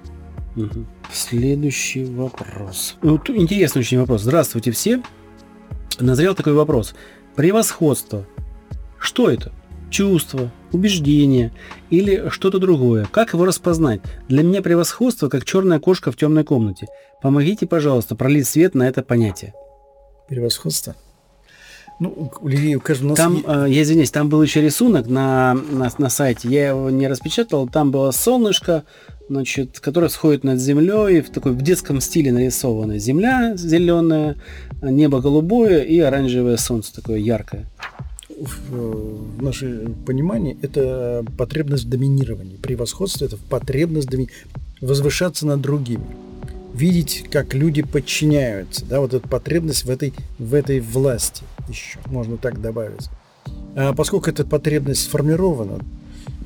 Следующий 1.11 2.05
вопрос. 2.05 2.95
Тут 3.01 3.29
интересный 3.29 3.81
очень 3.81 3.99
вопрос. 3.99 4.21
Здравствуйте 4.21 4.71
все. 4.71 5.01
Назрел 5.99 6.35
такой 6.35 6.53
вопрос. 6.53 6.95
Превосходство. 7.35 8.25
Что 8.99 9.29
это? 9.29 9.51
Чувство, 9.89 10.51
убеждение 10.71 11.53
или 11.89 12.29
что-то 12.29 12.59
другое? 12.59 13.07
Как 13.11 13.33
его 13.33 13.45
распознать? 13.45 14.01
Для 14.27 14.43
меня 14.43 14.61
превосходство 14.61 15.29
как 15.29 15.45
черная 15.45 15.79
кошка 15.79 16.11
в 16.11 16.17
темной 16.17 16.43
комнате. 16.43 16.87
Помогите, 17.21 17.65
пожалуйста, 17.65 18.15
пролить 18.15 18.47
свет 18.47 18.75
на 18.75 18.87
это 18.87 19.03
понятие. 19.03 19.53
Превосходство. 20.27 20.95
Ну, 21.99 22.29
у 22.41 22.47
людей, 22.47 22.75
у 22.75 22.81
нас 23.05 23.17
Там, 23.17 23.41
э, 23.47 23.67
я 23.69 23.83
извиняюсь, 23.83 24.11
там 24.11 24.27
был 24.27 24.41
еще 24.41 24.61
рисунок 24.61 25.07
на, 25.07 25.53
на, 25.53 25.89
на 25.97 26.09
сайте. 26.09 26.49
Я 26.49 26.69
его 26.69 26.89
не 26.89 27.07
распечатал. 27.07 27.69
Там 27.69 27.91
было 27.91 28.11
солнышко, 28.11 28.83
значит, 29.29 29.79
которое 29.79 30.07
всходит 30.07 30.43
над 30.43 30.59
землей 30.59 31.21
в 31.21 31.29
такой 31.29 31.53
в 31.53 31.61
детском 31.61 32.01
стиле 32.01 32.31
нарисовано. 32.31 32.99
Земля 32.99 33.55
зеленая, 33.55 34.35
небо 34.81 35.21
голубое 35.21 35.81
и 35.81 35.99
оранжевое 35.99 36.57
солнце 36.57 36.93
такое 36.93 37.17
яркое. 37.17 37.65
в, 38.39 39.41
нашем 39.41 39.95
понимании 40.05 40.57
это 40.61 41.25
потребность 41.37 41.85
в 41.85 41.89
доминировании. 41.89 42.57
Превосходство– 42.57 43.25
это 43.25 43.37
потребность 43.37 44.09
доми- 44.09 44.29
возвышаться 44.81 45.45
над 45.45 45.61
другими. 45.61 46.05
Видеть, 46.73 47.25
как 47.31 47.53
люди 47.53 47.81
подчиняются. 47.81 48.85
Да, 48.85 48.99
вот 48.99 49.13
эта 49.13 49.27
потребность 49.27 49.85
в 49.85 49.89
этой, 49.89 50.13
в 50.37 50.53
этой 50.53 50.81
власти 50.81 51.43
еще, 51.69 51.99
можно 52.07 52.37
так 52.37 52.61
добавить. 52.61 53.09
А 53.75 53.93
поскольку 53.93 54.29
эта 54.29 54.45
потребность 54.45 55.03
сформирована, 55.03 55.79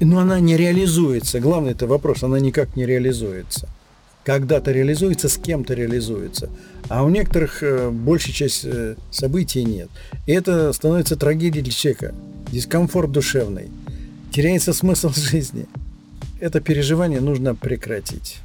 но 0.05 0.19
она 0.19 0.39
не 0.39 0.57
реализуется. 0.57 1.39
Главный 1.39 1.71
это 1.71 1.88
вопрос, 1.88 2.23
она 2.23 2.39
никак 2.39 2.75
не 2.75 2.85
реализуется. 2.85 3.67
Когда-то 4.23 4.71
реализуется, 4.71 5.29
с 5.29 5.38
кем-то 5.38 5.73
реализуется. 5.73 6.49
А 6.88 7.03
у 7.03 7.09
некоторых 7.09 7.63
э, 7.63 7.89
большая 7.89 8.33
часть 8.33 8.65
э, 8.65 8.95
событий 9.12 9.63
нет. 9.63 9.89
И 10.27 10.31
это 10.31 10.71
становится 10.73 11.15
трагедией 11.15 11.63
для 11.63 11.73
человека. 11.73 12.13
Дискомфорт 12.51 13.12
душевный. 13.12 13.69
Теряется 14.31 14.73
смысл 14.73 15.09
жизни. 15.15 15.65
Это 16.39 16.62
переживание 16.62 17.21
нужно 17.21 17.55
прекратить. 17.55 18.38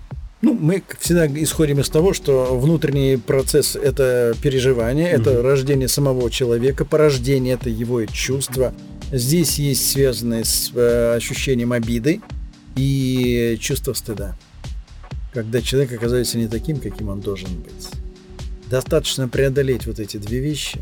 Ну, 0.45 0.53
мы 0.53 0.83
всегда 1.01 1.27
исходим 1.27 1.81
из 1.81 1.88
того, 1.88 2.12
что 2.12 2.59
внутренний 2.59 3.17
процесс– 3.17 3.77
это 3.83 4.35
переживание, 4.43 5.09
это 5.09 5.43
рождение 5.43 5.88
самого 5.88 6.31
человека, 6.31 6.85
порождение– 6.85 7.55
это 7.61 7.71
его 7.71 8.05
чувства. 8.05 8.75
Здесь 9.16 9.61
есть 9.61 9.92
связанные 9.92 10.44
с 10.44 10.72
э, 10.74 11.14
ощущением 11.14 11.70
обиды 11.70 12.20
и 12.74 13.57
чувство 13.61 13.92
стыда. 13.92 14.37
Когда 15.33 15.62
человек 15.62 15.92
оказывается 15.92 16.37
не 16.37 16.48
таким, 16.48 16.79
каким 16.81 17.11
он 17.11 17.20
должен 17.20 17.48
быть. 17.61 17.90
Достаточно 18.68 19.29
преодолеть 19.29 19.87
вот 19.87 20.00
эти 20.00 20.16
две 20.16 20.40
вещи, 20.40 20.81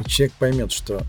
и 0.00 0.08
человек 0.08 0.32
поймет, 0.38 0.72
что 0.72 1.02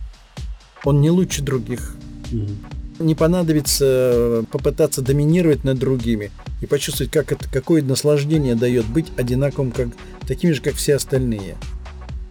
он 0.83 0.99
не 0.99 1.09
лучше 1.09 1.41
других, 1.41 1.95
Мгм. 2.29 2.57
не 2.99 3.15
понадобится 3.15 4.43
попытаться 4.51 5.01
доминировать 5.01 5.63
над 5.63 5.79
другими 5.79 6.29
и 6.59 6.65
почувствовать, 6.65 7.13
как 7.13 7.31
это, 7.31 7.49
какое 7.49 7.81
наслаждение 7.81 8.55
дает 8.55 8.85
быть 8.85 9.05
одинаковым, 9.15 9.71
как, 9.71 9.87
такими 10.27 10.51
же, 10.51 10.61
как 10.61 10.73
все 10.73 10.95
остальные. 10.95 11.55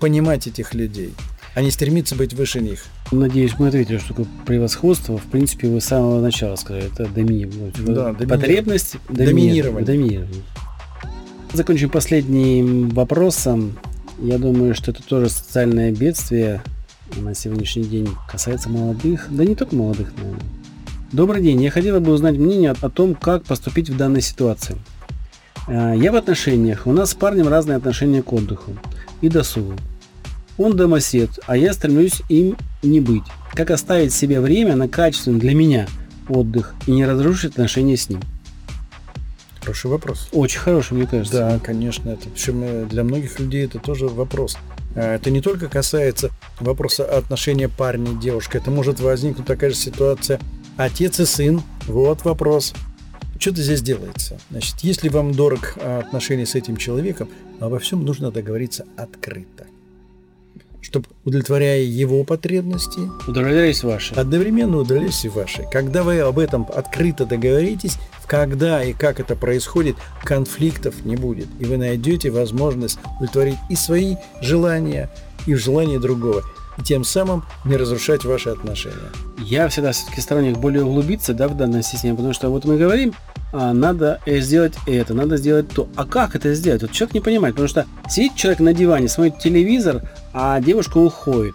Понимать 0.01 0.47
этих 0.47 0.75
людей, 0.75 1.15
а 1.55 1.63
не 1.63 1.71
стремиться 1.71 2.15
быть 2.17 2.33
выше 2.35 2.61
них. 2.61 2.85
Надеюсь, 3.11 3.59
мы 3.59 3.69
ответили, 3.69 3.99
что 3.99 4.09
такое 4.09 4.27
превосходство. 4.47 5.19
В 5.19 5.25
принципе, 5.25 5.69
вы 5.69 5.81
с 5.81 5.85
самого 5.85 6.21
начала 6.21 6.57
сказали. 6.57 6.87
Это 6.93 7.07
доми... 7.07 7.45
ну, 7.45 7.71
Да, 7.95 8.13
доминирование. 8.13 8.29
потребность 8.29 8.97
Доминирование. 9.09 9.85
доминирование. 9.87 10.43
Закончим 11.53 11.91
последним 11.91 12.89
вопросом. 12.91 13.79
Я 14.19 14.39
думаю, 14.39 14.75
что 14.75 14.91
это 14.93 15.03
тоже 15.03 15.29
социальное 15.29 15.91
бедствие 15.93 16.63
на 17.17 17.35
сегодняшний 17.35 17.85
день 17.85 18.09
касается 18.31 18.71
молодых, 18.71 19.27
да 19.31 19.45
не 19.45 19.55
только 19.55 19.75
молодых, 19.77 20.13
наверное. 20.17 20.41
Добрый 21.13 21.43
день, 21.43 21.63
я 21.63 21.71
хотела 21.71 22.01
бы 22.01 22.13
узнать 22.13 22.37
мнение 22.39 22.71
о 22.71 22.89
том, 22.89 23.15
как 23.15 23.45
поступить 23.45 23.91
в 23.91 23.97
данной 23.99 24.23
ситуации. 24.23 24.77
А, 25.69 25.93
Я 25.93 26.11
в 26.11 26.17
отношениях, 26.17 26.87
у 26.87 26.93
нас 26.93 27.11
с 27.11 27.15
парнем 27.15 27.49
разные 27.49 27.77
отношения 27.77 28.23
к 28.23 28.33
отдыху 28.33 28.73
и 29.21 29.29
досугу. 29.29 29.75
Он 30.59 30.77
домосед, 30.77 31.31
а 31.47 31.57
я 31.57 31.73
стремлюсь 31.73 32.23
им 32.29 32.57
не 32.83 33.01
быть. 33.01 33.25
Как 33.55 33.71
оставить 33.71 34.13
себе 34.13 34.41
время 34.41 34.77
на 34.77 34.89
качественный 34.89 35.41
для 35.41 35.55
меня 35.55 35.89
отдых 36.29 36.75
и 36.87 36.93
не 36.93 37.05
разрушить 37.05 37.53
отношения 37.53 37.97
с 37.97 38.09
ним? 38.09 38.21
Хороший 39.61 39.91
вопрос. 39.91 40.29
Очень 40.33 40.59
хороший, 40.59 40.95
мне 40.95 41.07
кажется. 41.07 41.39
Да, 41.39 41.59
конечно, 41.61 42.11
это 42.11 42.29
причем 42.29 42.63
э, 42.65 42.85
для 42.87 43.05
многих 43.05 43.39
людей 43.39 43.65
это 43.65 43.79
тоже 43.79 44.09
вопрос. 44.09 44.57
Э, 44.97 45.15
Это 45.15 45.31
не 45.31 45.41
только 45.41 45.69
касается 45.69 46.31
вопроса 46.59 47.05
отношения 47.05 47.69
парня 47.69 48.13
и 48.13 48.17
девушки, 48.17 48.57
это 48.57 48.73
может 48.73 48.99
возникнуть 48.99 49.47
такая 49.47 49.71
же 49.71 49.77
ситуация 49.77 50.41
отец 50.77 51.21
и 51.21 51.25
сын. 51.25 51.63
Вот 51.87 52.25
вопрос. 52.25 52.75
Что-то 53.39 53.63
здесь 53.63 53.83
делается. 53.83 54.39
Значит, 54.51 54.77
если 54.81 55.09
вам 55.09 55.33
дорог 55.33 55.75
э, 55.77 56.01
отношения 56.01 56.47
с 56.47 56.57
этим 56.57 56.77
человеком, 56.77 57.29
обо 57.61 57.79
всем 57.79 58.05
нужно 58.05 58.33
договориться 58.33 58.85
открыто. 58.97 59.67
Чтобы, 60.83 61.07
удовлетворяя 61.25 61.81
его 61.81 62.25
потребности, 62.25 63.01
Удовлетворяюсь 63.27 63.85
ваши. 63.85 64.15
Одновременно 64.15 64.79
удались 64.79 65.25
и 65.25 65.29
ваши. 65.29 65.65
Когда 65.71 66.03
вы 66.03 66.19
об 66.19 66.39
этом 66.39 66.67
открыто 66.75 67.25
договоритесь, 67.25 67.99
когда 68.27 68.83
и 68.83 68.93
как 68.93 69.21
это 69.21 69.37
происходит, 69.37 69.97
конфликтов 70.25 71.05
не 71.05 71.17
будет. 71.17 71.47
И 71.61 71.65
вы 71.65 71.77
найдете 71.77 72.31
возможность 72.31 72.99
удовлетворить 73.17 73.59
и 73.71 73.77
свои 73.77 74.17
желания, 74.41 75.09
и 75.47 75.55
желания 75.55 76.01
другого. 76.01 76.43
И 76.79 76.83
тем 76.83 77.05
самым 77.05 77.45
не 77.65 77.77
разрушать 77.77 78.25
ваши 78.25 78.51
отношения. 78.51 79.13
Я 79.39 79.69
всегда 79.69 79.93
все-таки 79.93 80.21
сторонник 80.21 80.59
более 80.59 80.85
углубиться 80.85 81.35
да, 81.35 81.47
в 81.47 81.57
данное 81.57 81.83
системе, 81.83 82.15
потому 82.15 82.33
что 82.33 82.49
вот 82.49 82.65
мы 82.65 82.77
говорим, 82.77 83.15
надо 83.53 84.21
э, 84.27 84.41
сделать 84.41 84.75
это, 84.87 85.15
надо 85.15 85.37
сделать 85.37 85.69
то. 85.69 85.89
А 85.97 86.05
как 86.07 86.35
это 86.35 86.55
сделать? 86.55 86.83
Вот 86.83 86.93
человек 86.93 87.15
не 87.15 87.21
понимает, 87.21 87.55
потому 87.55 87.69
что 87.69 87.87
сидит 88.09 88.35
человек 88.35 88.61
на 88.61 88.73
диване, 88.73 89.09
смотрит 89.09 89.39
телевизор, 89.39 90.03
а 90.33 90.61
девушка 90.61 90.99
уходит. 90.99 91.55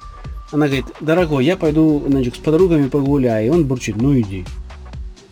Она 0.52 0.68
говорит, 0.68 0.86
дорогой, 1.02 1.44
я 1.46 1.58
пойду 1.58 2.04
значит, 2.08 2.36
с 2.36 2.38
подругами 2.40 2.88
погуляю. 2.88 3.48
И 3.48 3.50
он 3.50 3.66
бурчит, 3.66 3.98
ну 3.98 4.18
иди. 4.20 4.46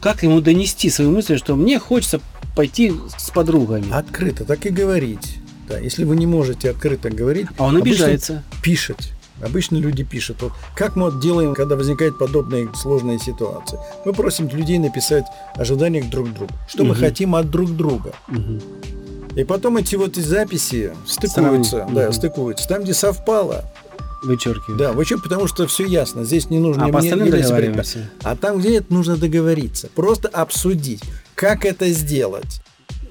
Как 0.01 0.23
ему 0.23 0.41
донести 0.41 0.89
свои 0.89 1.08
мысли, 1.08 1.38
что 1.38 1.56
мне 1.56 1.80
хочется 1.80 2.19
пойти 2.56 2.93
с 3.17 3.30
подругами? 3.32 3.86
А, 3.91 3.99
Открыто 3.99 4.43
так 4.43 4.65
и 4.65 4.69
говорить. 4.69 5.38
Да, 5.69 5.80
если 5.80 6.04
вы 6.04 6.15
не 6.15 6.28
можете 6.28 6.69
открыто 6.69 7.10
говорить, 7.10 7.47
А 7.58 7.63
он 7.65 7.78
обижается. 7.78 8.43
пишет. 8.62 8.97
Обычно 9.41 9.78
люди 9.78 10.04
пишут. 10.04 10.41
Вот 10.41 10.54
как 10.76 10.95
мы 10.95 11.12
делаем, 11.21 11.54
когда 11.54 11.76
возникает 11.76 12.17
подобная 12.17 12.67
сложная 12.74 13.19
ситуация? 13.19 13.80
Мы 14.06 14.13
просим 14.13 14.48
людей 14.50 14.80
написать 14.80 15.26
ожидания 15.56 16.02
друг 16.04 16.30
к 16.30 16.34
другу. 16.34 16.54
Что 16.67 16.84
мы 16.84 16.91
Мгм. 16.91 17.00
хотим 17.00 17.36
от 17.36 17.50
друг 17.50 17.76
друга. 17.76 18.13
Мгм. 18.28 18.62
И 19.36 19.43
потом 19.43 19.78
эти 19.78 19.95
вот 19.98 20.15
записи 20.15 20.93
стыкуются, 21.06 21.71
Сравнить. 21.71 21.95
да, 21.95 22.04
Мгм. 22.06 22.13
стыкуются. 22.13 22.67
Там, 22.69 22.84
где 22.84 22.93
совпало, 22.93 23.65
Вычеркиваю. 24.24 24.78
да, 24.80 24.93
вы 24.93 25.04
что, 25.06 25.17
потому 25.19 25.48
что 25.48 25.67
все 25.67 25.86
ясно, 25.86 26.24
здесь 26.24 26.50
не 26.50 26.58
нужно 26.60 26.86
А 26.86 26.89
по 26.89 27.00
мне- 27.00 27.10
остальным 27.12 27.30
договариваемся. 27.32 28.10
А 28.24 28.36
там, 28.38 28.60
где 28.60 28.78
это 28.78 28.93
нужно 28.93 29.17
договориться, 29.17 29.89
просто 29.93 30.30
обсудить, 30.30 31.04
как 31.36 31.65
это 31.65 31.89
сделать. 31.89 32.62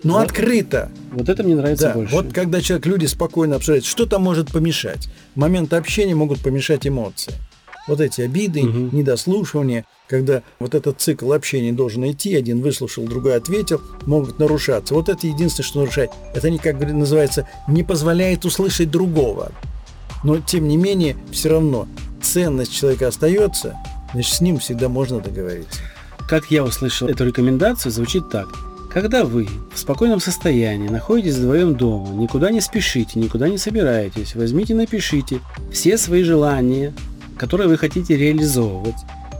Ну, 0.05 0.15
Да. 0.15 0.23
открыто. 0.23 0.91
Вот 1.13 1.29
это 1.29 1.43
мне 1.43 1.55
нравится 1.57 1.89
Да, 1.89 1.95
больше. 1.95 2.15
вот 2.15 2.33
когда 2.33 2.61
человек, 2.61 2.87
люди 2.87 3.07
спокойно 3.07 3.57
обсуждают, 3.57 3.85
что 3.87 4.07
там 4.07 4.23
может 4.23 4.53
помешать. 4.53 5.09
В 5.35 5.39
момент 5.39 5.73
общения 5.73 6.15
могут 6.15 6.41
помешать 6.41 6.87
эмоции. 6.87 7.33
Вот 7.89 8.01
эти 8.01 8.21
обиды, 8.23 8.63
Мгм. 8.63 8.97
недослушивания, 8.97 9.85
когда 10.09 10.43
вот 10.59 10.75
этот 10.75 11.01
цикл 11.01 11.33
общения 11.33 11.73
должен 11.73 12.11
идти, 12.11 12.35
один 12.35 12.61
выслушал, 12.63 13.05
другой 13.05 13.37
ответил, 13.37 13.81
могут 14.07 14.39
нарушаться. 14.39 14.95
Вот 14.95 15.09
это 15.09 15.27
единственное, 15.27 15.67
что 15.67 15.79
нарушает. 15.81 16.11
Это 16.35 16.51
не, 16.51 16.59
как 16.59 16.79
называется, 16.81 17.49
не 17.69 17.83
позволяет 17.83 18.45
услышать 18.45 18.91
другого. 18.91 19.53
Но, 20.23 20.39
тем 20.39 20.69
не 20.69 20.77
менее, 20.79 21.17
все 21.31 21.51
равно 21.51 21.87
ценность 22.23 22.73
человека 22.75 23.09
остается, 23.09 23.77
значит, 24.13 24.35
с 24.35 24.41
ним 24.41 24.59
всегда 24.59 24.89
можно 24.89 25.21
договориться. 25.21 25.81
Как 26.27 26.51
я 26.51 26.65
услышал 26.65 27.09
эту 27.09 27.27
рекомендацию, 27.27 27.93
звучит 27.93 28.31
так. 28.31 28.49
Когда 28.95 29.25
вы 29.25 29.49
в 29.75 29.79
спокойном 29.81 30.21
состоянии 30.21 30.87
находитесь 30.87 31.35
вдвоем 31.35 31.75
дома, 31.75 32.15
никуда 32.15 32.53
не 32.53 32.61
спешите, 32.61 33.19
никуда 33.19 33.49
не 33.49 33.59
собираетесь, 33.59 34.37
возьмите, 34.37 34.73
напишите 34.73 35.41
все 35.73 35.99
свои 35.99 36.23
желания, 36.23 36.95
которые 37.37 37.67
вы 37.67 37.77
хотите 37.77 38.17
реализовывать. 38.17 38.95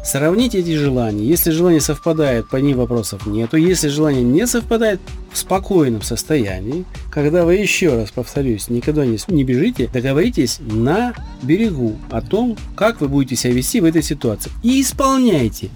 Сравните 0.05 0.59
эти 0.59 0.77
желания. 0.77 1.25
Если 1.25 1.53
желание 1.53 1.81
совпадает, 1.81 2.49
по 2.49 2.57
ним 2.57 2.79
вопросов 2.79 3.27
нету. 3.27 3.57
Если 3.57 3.87
желание 3.87 4.25
не 4.25 4.45
совпадает, 4.49 4.99
в 5.33 5.39
спокойном 5.39 6.03
состоянии, 6.03 6.85
когда 7.13 7.45
вы 7.45 7.55
еще 7.55 7.95
раз 7.95 8.11
повторюсь, 8.11 8.69
никогда 8.69 9.07
не, 9.07 9.19
не 9.29 9.45
бежите, 9.45 9.89
договоритесь 9.93 10.59
на 10.61 11.15
берегу 11.43 11.97
о 12.11 12.23
том, 12.23 12.57
как 12.77 13.01
вы 13.01 13.07
будете 13.07 13.37
себя 13.37 13.53
вести 13.53 13.81
в 13.81 13.85
этой 13.85 14.03
ситуации. 14.03 14.51
И 14.65 14.81
исполняйте. 14.81 15.71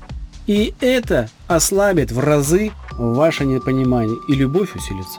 И 0.48 0.74
это 0.80 1.28
ослабит 1.46 2.10
в 2.10 2.18
разы 2.18 2.72
ваше 2.98 3.44
непонимание, 3.44 4.18
и 4.28 4.34
любовь 4.34 4.74
усилится. 4.74 5.18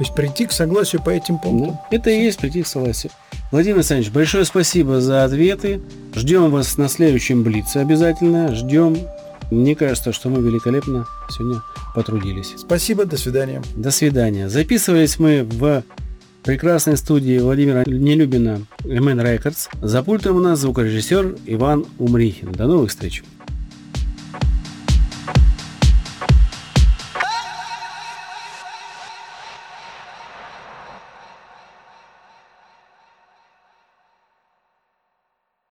То 0.00 0.04
есть 0.04 0.14
прийти 0.14 0.46
к 0.46 0.52
согласию 0.52 1.02
по 1.02 1.10
этим 1.10 1.38
пунктам. 1.38 1.68
Ну, 1.68 1.80
это 1.90 2.10
и 2.10 2.22
есть 2.22 2.38
прийти 2.38 2.62
к 2.62 2.66
согласию. 2.66 3.12
Владимир 3.52 3.76
Александрович, 3.76 4.10
большое 4.12 4.44
спасибо 4.44 5.00
за 5.00 5.24
ответы. 5.24 5.82
Ждем 6.14 6.50
вас 6.50 6.78
на 6.78 6.88
следующем 6.88 7.42
Блице 7.42 7.78
обязательно. 7.78 8.54
Ждем. 8.54 8.96
Мне 9.50 9.74
кажется, 9.74 10.12
что 10.12 10.28
мы 10.28 10.40
великолепно 10.40 11.06
сегодня 11.28 11.60
потрудились. 11.94 12.54
Спасибо, 12.56 13.04
до 13.04 13.16
свидания. 13.16 13.62
До 13.76 13.90
свидания. 13.90 14.48
Записывались 14.48 15.18
мы 15.18 15.42
в 15.42 15.82
прекрасной 16.44 16.96
студии 16.96 17.38
Владимира 17.38 17.82
Нелюбина 17.84 18.60
MN 18.84 19.22
Records. 19.22 19.68
За 19.82 20.02
пультом 20.02 20.36
у 20.36 20.40
нас 20.40 20.60
звукорежиссер 20.60 21.36
Иван 21.46 21.84
Умрихин. 21.98 22.52
До 22.52 22.66
новых 22.66 22.90
встреч. 22.90 23.22